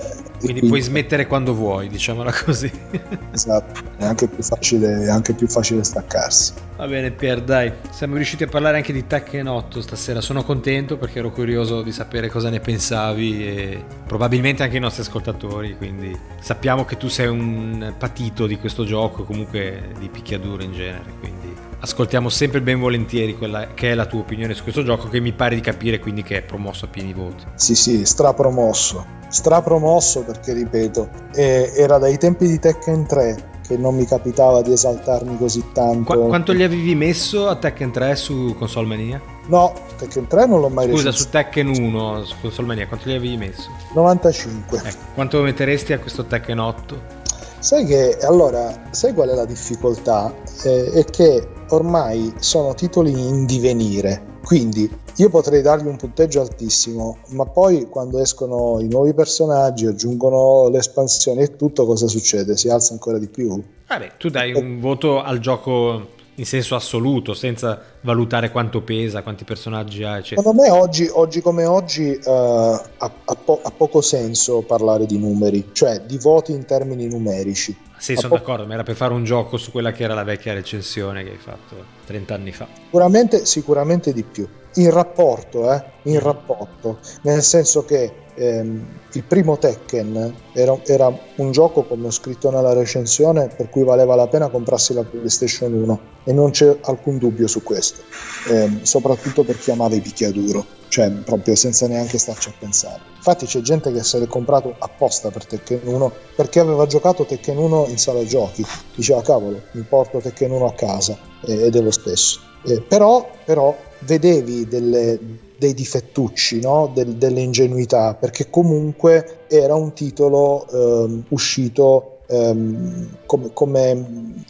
[0.43, 2.69] quindi, quindi, puoi smettere quando vuoi, diciamola così.
[3.31, 6.53] esatto, è anche più, facile, è anche più facile staccarsi.
[6.75, 10.97] Va bene Pier, dai, siamo riusciti a parlare anche di Tekken 8 stasera, sono contento
[10.97, 16.17] perché ero curioso di sapere cosa ne pensavi e probabilmente anche i nostri ascoltatori, quindi
[16.41, 21.52] sappiamo che tu sei un patito di questo gioco comunque di picchiaduro in genere, quindi
[21.83, 25.33] ascoltiamo sempre ben volentieri quella che è la tua opinione su questo gioco, che mi
[25.33, 27.43] pare di capire quindi che è promosso a pieni voti.
[27.55, 29.05] Sì, sì, strapromosso.
[29.27, 34.71] Strapromosso perché, ripeto, eh, era dai tempi di Tekken 3 che non mi capitava di
[34.71, 36.13] esaltarmi così tanto.
[36.13, 39.21] Qu- quanto gli avevi messo a Tekken 3 su Console Mania?
[39.47, 43.13] No, Tekken 3 non l'ho mai Scusa, su Tekken 1 su Console Mania, quanto gli
[43.13, 43.69] avevi messo?
[43.93, 44.77] 95.
[44.77, 47.21] Ecco, quanto metteresti a questo Tekken 8?
[47.63, 50.35] Sai che allora, sai qual è la difficoltà?
[50.65, 57.19] Eh, è che ormai sono titoli in divenire, quindi io potrei dargli un punteggio altissimo,
[57.29, 62.57] ma poi quando escono i nuovi personaggi, aggiungono l'espansione e tutto, cosa succede?
[62.57, 63.63] Si alza ancora di più?
[63.87, 69.43] Vabbè, tu dai un voto al gioco in senso assoluto, senza valutare quanto pesa, quanti
[69.43, 70.41] personaggi ha, eccetera.
[70.41, 75.19] Secondo me oggi, oggi come oggi uh, ha, ha, po- ha, poco senso parlare di
[75.19, 77.75] numeri, cioè di voti in termini numerici.
[77.97, 80.23] Sì, sono po- d'accordo, ma era per fare un gioco su quella che era la
[80.23, 81.75] vecchia recensione che hai fatto
[82.05, 82.67] 30 anni fa.
[82.85, 84.47] Sicuramente, sicuramente di più.
[84.75, 85.83] In rapporto, eh?
[86.03, 92.11] In rapporto, nel senso che ehm, il primo Tekken era, era, un gioco, come ho
[92.11, 96.77] scritto nella recensione, per cui valeva la pena comprarsi la PlayStation 1 e non c'è
[96.81, 98.01] alcun dubbio su questo,
[98.49, 103.01] ehm, soprattutto per chi amava i picchiaduro, cioè proprio senza neanche starci a pensare.
[103.15, 107.57] Infatti c'è gente che se l'è comprato apposta per Tekken 1 perché aveva giocato Tekken
[107.57, 108.65] 1 in sala giochi,
[108.95, 112.39] diceva cavolo, mi porto Tekken 1 a casa ed è lo stesso.
[112.65, 115.19] Eh, però, però vedevi delle,
[115.63, 116.91] dei difettucci, no?
[116.93, 124.43] Del, delle ingenuità, perché comunque era un titolo ehm, uscito ehm, come, come,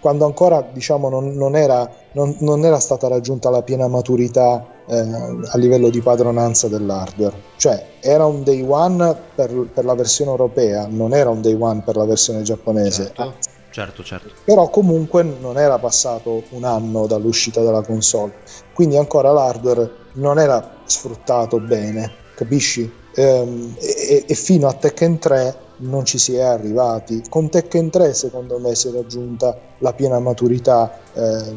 [0.00, 4.96] quando ancora diciamo, non, non, era, non, non, era, stata raggiunta la piena maturità eh,
[4.96, 7.36] a livello di padronanza dell'hardware.
[7.56, 11.82] Cioè era un day one per, per, la versione europea, non era un day one
[11.84, 13.12] per la versione giapponese.
[13.14, 14.30] Certo certo, certo.
[14.44, 18.32] Però comunque non era passato un anno dall'uscita della console,
[18.74, 22.90] quindi ancora l'hardware non era sfruttato bene, capisci?
[23.14, 27.22] Ehm, e, e, fino a Tekken 3 non ci si è arrivati.
[27.28, 31.56] Con Tekken 3 secondo me si è raggiunta la piena maturità eh,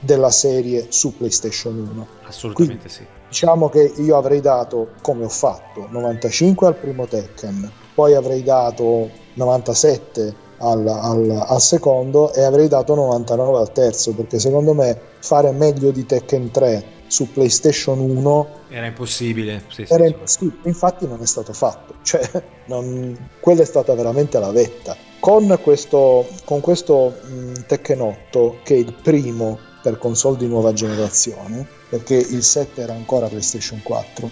[0.00, 2.06] della serie su PlayStation 1.
[2.26, 3.06] Assolutamente Quindi, sì.
[3.28, 9.10] Diciamo che io avrei dato, come ho fatto, 95 al primo Tekken, poi avrei dato
[9.34, 15.50] 97 al, al, al, secondo e avrei dato 99 al terzo perché secondo me fare
[15.50, 20.58] meglio di Tekken 3 su PlayStation 1 era impossibile, sì, era sì, impossibile.
[20.64, 22.28] infatti non è stato fatto cioè,
[22.66, 28.74] non, quella è stata veramente la vetta con questo, con questo mh, Tekken 8 che
[28.74, 34.30] è il primo per console di nuova generazione perché il 7 era ancora PlayStation 4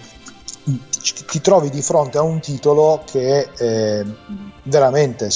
[1.26, 4.04] ti trovi di fronte a un titolo che è
[4.64, 5.28] veramente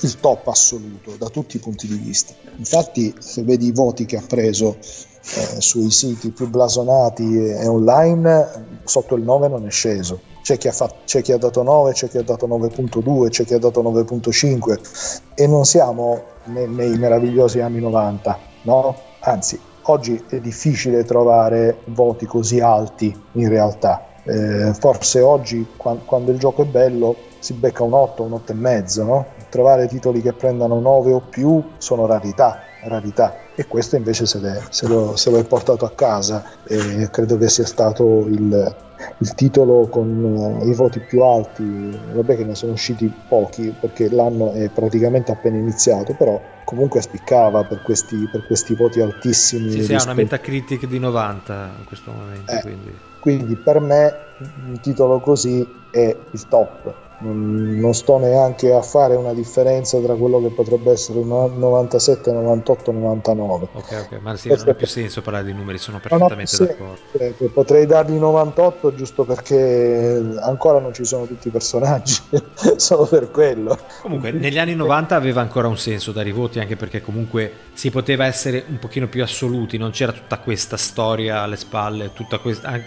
[0.00, 2.34] il top assoluto da tutti i punti di vista.
[2.56, 4.76] Infatti, se vedi i voti che ha preso
[5.34, 10.20] eh, sui siti più blasonati e online, sotto il 9 non è sceso.
[10.42, 13.54] C'è chi, fatto, c'è chi ha dato 9, c'è chi ha dato 9.2, c'è chi
[13.54, 14.78] ha dato 9.5
[15.34, 18.96] e non siamo nei, nei meravigliosi anni 90, no?
[19.20, 24.06] Anzi, oggi è difficile trovare voti così alti in realtà.
[24.22, 29.04] Eh, forse oggi, quando, quando il gioco è bello, si becca un 8, un 8,5,
[29.04, 29.26] no?
[29.50, 33.45] trovare titoli che prendano 9 o più sono rarità, rarità.
[33.56, 37.38] E questo invece se, le, se, lo, se lo, è portato a casa e credo
[37.38, 38.76] che sia stato il,
[39.18, 44.10] il titolo con uh, i voti più alti, vabbè che ne sono usciti pochi perché
[44.10, 49.70] l'anno è praticamente appena iniziato, però comunque spiccava per questi, per questi voti altissimi.
[49.70, 52.52] Sì, sì, ha una Metacritic di 90 in questo momento.
[52.52, 52.94] Eh, quindi.
[53.20, 59.32] quindi per me un titolo così è il top non, sto neanche a fare una
[59.32, 63.68] differenza tra quello che potrebbe essere un 97, 98, 99.
[63.72, 66.98] Ok, ok, ma sì, non ha più senso parlare di numeri, sono perfettamente d'accordo.
[67.16, 67.50] Senso.
[67.52, 72.20] Potrei dargli 98 giusto perché ancora non ci sono tutti i personaggi,
[72.76, 73.78] solo per quello.
[74.02, 77.90] Comunque, negli anni 90 aveva ancora un senso dare i voti, anche perché comunque si
[77.90, 82.78] poteva essere un pochino più assoluti, non c'era tutta questa storia alle spalle, tutta questa...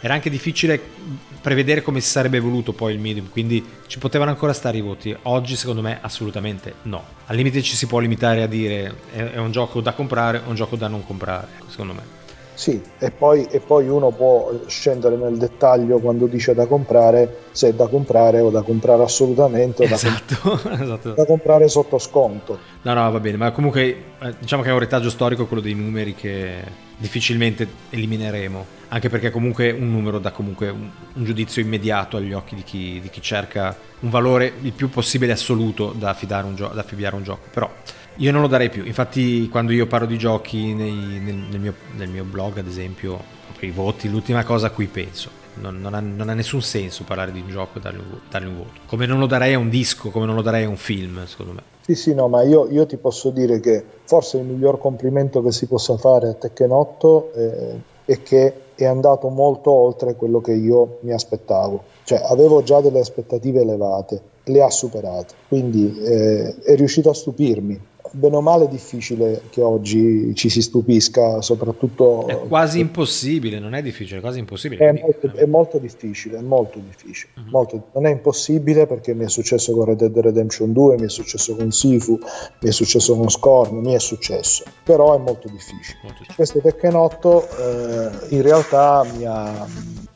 [0.00, 0.91] era anche difficile
[1.40, 5.14] prevedere come si sarebbe evoluto poi il medium, quindi ci potevano ancora stare i voti.
[5.22, 7.04] Oggi secondo me assolutamente no.
[7.26, 10.54] Al limite ci si può limitare a dire è, un gioco da comprare o un
[10.54, 12.21] gioco da non comprare, secondo me.
[12.54, 17.68] Sì, e poi, e poi, uno può scendere nel dettaglio quando dice da comprare, se
[17.68, 21.12] è da comprare o da comprare assolutamente o da, esatto, comp- esatto.
[21.12, 22.58] da comprare sotto sconto.
[22.82, 23.82] No, no, va bene, ma comunque
[24.20, 26.62] eh, diciamo che è un retaggio storico quello dei numeri che
[26.96, 32.54] difficilmente elimineremo, anche perché comunque un numero dà comunque un, un giudizio immediato agli occhi
[32.54, 36.70] di chi, di chi, cerca un valore il più possibile assoluto da affidare un, gio-
[36.72, 37.68] da affibbiare un gioco, però
[38.16, 41.74] Io non lo darei più, infatti quando io parlo di giochi nei, nel, nel, mio,
[41.96, 43.18] nel, mio, blog ad esempio,
[43.60, 47.32] i voti, l'ultima cosa a cui penso, non, non, ha, non ha, nessun senso parlare
[47.32, 49.70] di un gioco e dargli un, dargli un, voto, come non lo darei a un
[49.70, 51.62] disco, come non lo darei a un film secondo me.
[51.80, 55.50] Sì, sì, no, ma io, io ti posso dire che forse il miglior complimento che
[55.50, 60.52] si possa fare a Tekken 8 eh, è che è andato molto oltre quello che
[60.52, 61.84] io mi aspettavo.
[62.04, 67.90] Cioè, avevo già delle aspettative elevate, le ha superate, quindi eh, è riuscito a stupirmi
[68.12, 72.26] bene o male è difficile che oggi ci si stupisca, soprattutto...
[72.26, 74.88] È quasi impossibile, non è difficile, è quasi impossibile.
[74.88, 77.32] È, molto, è molto, difficile, è molto difficile.
[77.36, 77.50] Uh-huh.
[77.50, 81.08] Molto, non è impossibile perché mi è successo con Red Dead Redemption 2, mi è
[81.08, 82.18] successo con Sifu,
[82.60, 85.98] mi è successo con Scorn, mi è successo, però è molto difficile.
[86.02, 86.34] Molto difficile.
[86.34, 89.66] Questo Tekken 8 eh, in realtà mi ha,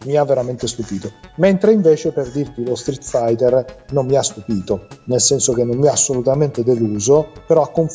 [0.04, 4.86] mi ha veramente stupito, mentre invece per dirti lo Street Fighter non mi ha stupito,
[5.04, 7.85] nel senso che non mi ha assolutamente deluso, però ha confermato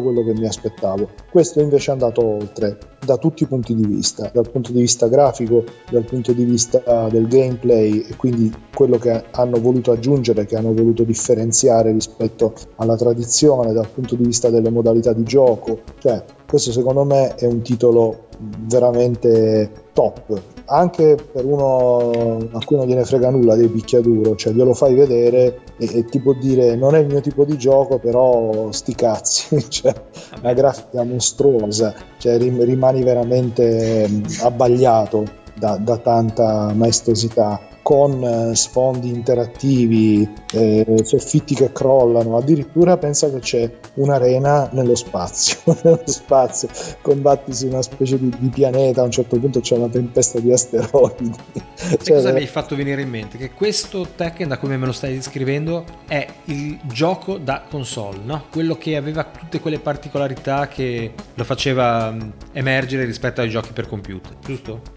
[0.00, 1.08] quello che mi aspettavo.
[1.30, 5.08] Questo invece è andato oltre da tutti i punti di vista, dal punto di vista
[5.08, 10.56] grafico, dal punto di vista del gameplay e quindi quello che hanno voluto aggiungere, che
[10.56, 15.80] hanno voluto differenziare rispetto alla tradizione, dal punto di vista delle modalità di gioco.
[15.98, 18.26] Cioè, questo secondo me è un titolo
[18.66, 24.74] veramente top anche per uno a cui non gliene frega nulla dei picchiaduro, cioè glielo
[24.74, 28.70] fai vedere e, e ti può dire non è il mio tipo di gioco, però
[28.70, 29.92] sti cazzi, cioè
[30.40, 34.08] una grafica mostruosa, cioè rimani veramente
[34.42, 43.30] abbagliato da, da tanta maestosità con eh, sfondi interattivi, eh, soffitti che crollano, addirittura pensa
[43.30, 46.70] che c'è un'arena nello spazio, nello spazio,
[47.02, 50.50] combatti su una specie di, di, pianeta, a un certo punto c'è una tempesta di
[50.50, 51.30] asteroidi.
[52.02, 53.36] cioè, cosa mi hai fatto venire in mente?
[53.36, 58.44] Che questo Tekken, da come me lo stai descrivendo, è il gioco da console, no?
[58.50, 63.86] Quello che aveva tutte quelle particolarità che lo faceva mm, emergere rispetto ai giochi per
[63.86, 64.93] computer, giusto?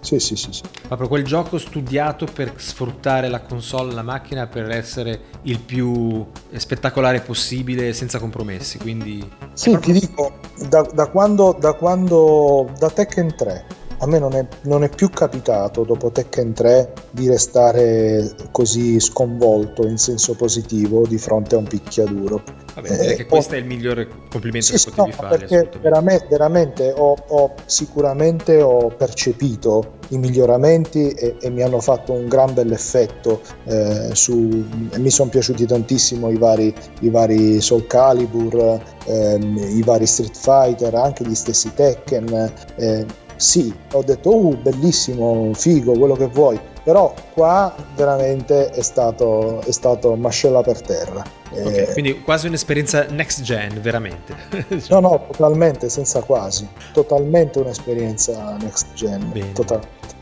[0.00, 0.52] Sì, sì, sì.
[0.52, 0.62] sì.
[0.86, 6.24] Proprio quel gioco studiato per sfruttare la console, la macchina per essere il più
[6.56, 8.78] spettacolare possibile senza compromessi.
[8.78, 9.94] Quindi sì, proprio...
[9.94, 10.32] ti dico,
[10.68, 13.64] da, da, quando, da quando da Tekken 3
[14.02, 19.86] a me non è, non è, più capitato dopo Tekken 3 di restare così sconvolto
[19.86, 22.42] in senso positivo di fronte a un picchiaduro.
[22.74, 23.56] Vabbè, direi eh, che questo ho...
[23.56, 25.38] è il migliore complimento sì, che potevi no, fare.
[25.38, 32.12] Perché veramente, veramente ho, ho, sicuramente ho percepito i miglioramenti e, e, mi hanno fatto
[32.12, 33.40] un gran bell'effetto.
[33.64, 34.66] Eh, su,
[34.96, 40.94] mi sono piaciuti tantissimo i vari, i vari Soul Calibur, ehm, i vari Street Fighter,
[40.94, 42.52] anche gli stessi Tekken.
[42.76, 43.06] Eh,
[43.40, 49.70] sì, ho detto, uh, bellissimo, figo, quello che vuoi, però qua veramente è stato, è
[49.70, 51.24] stato mascella per terra.
[51.50, 54.34] Okay, eh, quindi quasi un'esperienza next gen, veramente.
[54.88, 59.30] no, no, totalmente, senza quasi, totalmente un'esperienza next gen.
[59.32, 59.52] Bene.
[59.52, 60.18] Totalmente.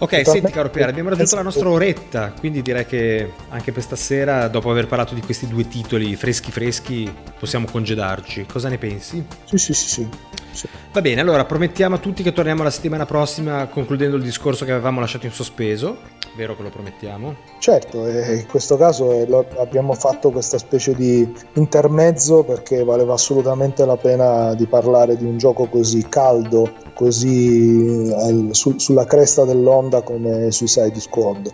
[0.00, 4.46] Ok, senti caro Piero, abbiamo raggiunto la nostra oretta, quindi direi che anche per stasera,
[4.46, 8.46] dopo aver parlato di questi due titoli freschi freschi, possiamo congedarci.
[8.46, 9.24] Cosa ne pensi?
[9.44, 10.08] Sì, sì, sì, sì.
[10.52, 10.68] sì.
[10.92, 14.70] Va bene, allora promettiamo a tutti che torniamo la settimana prossima concludendo il discorso che
[14.70, 15.98] avevamo lasciato in sospeso.
[16.38, 17.34] Vero che lo promettiamo?
[17.58, 19.26] Certo, in questo caso
[19.56, 25.36] abbiamo fatto questa specie di intermezzo perché valeva assolutamente la pena di parlare di un
[25.36, 31.50] gioco così caldo, così eh, sulla cresta dell'onda come Suicide Squad.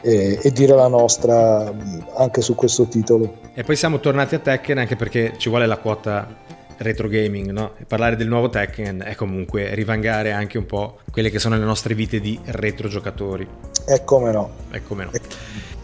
[0.00, 1.72] E, e, dire la nostra
[2.16, 3.34] anche su questo titolo.
[3.54, 6.26] E poi siamo tornati a Tekken anche perché ci vuole la quota
[6.78, 7.72] retro gaming, no?
[7.86, 11.94] Parlare del nuovo Tekken è comunque rivangare anche un po' quelle che sono le nostre
[11.94, 13.46] vite di retro giocatori.
[13.86, 14.50] E come no.
[14.70, 15.10] E come no.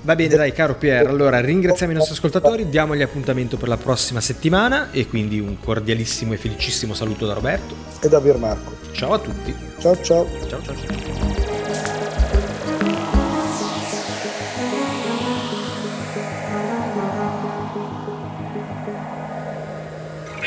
[0.03, 4.21] Va bene, dai, caro Pier, allora ringraziamo i nostri ascoltatori, diamogli appuntamento per la prossima
[4.21, 7.75] settimana e quindi un cordialissimo e felicissimo saluto da Roberto.
[8.01, 8.73] E da Pier Marco.
[8.93, 9.55] Ciao a tutti.
[9.79, 10.27] Ciao ciao.
[10.47, 11.45] Ciao ciao ciao.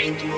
[0.07, 0.36] Into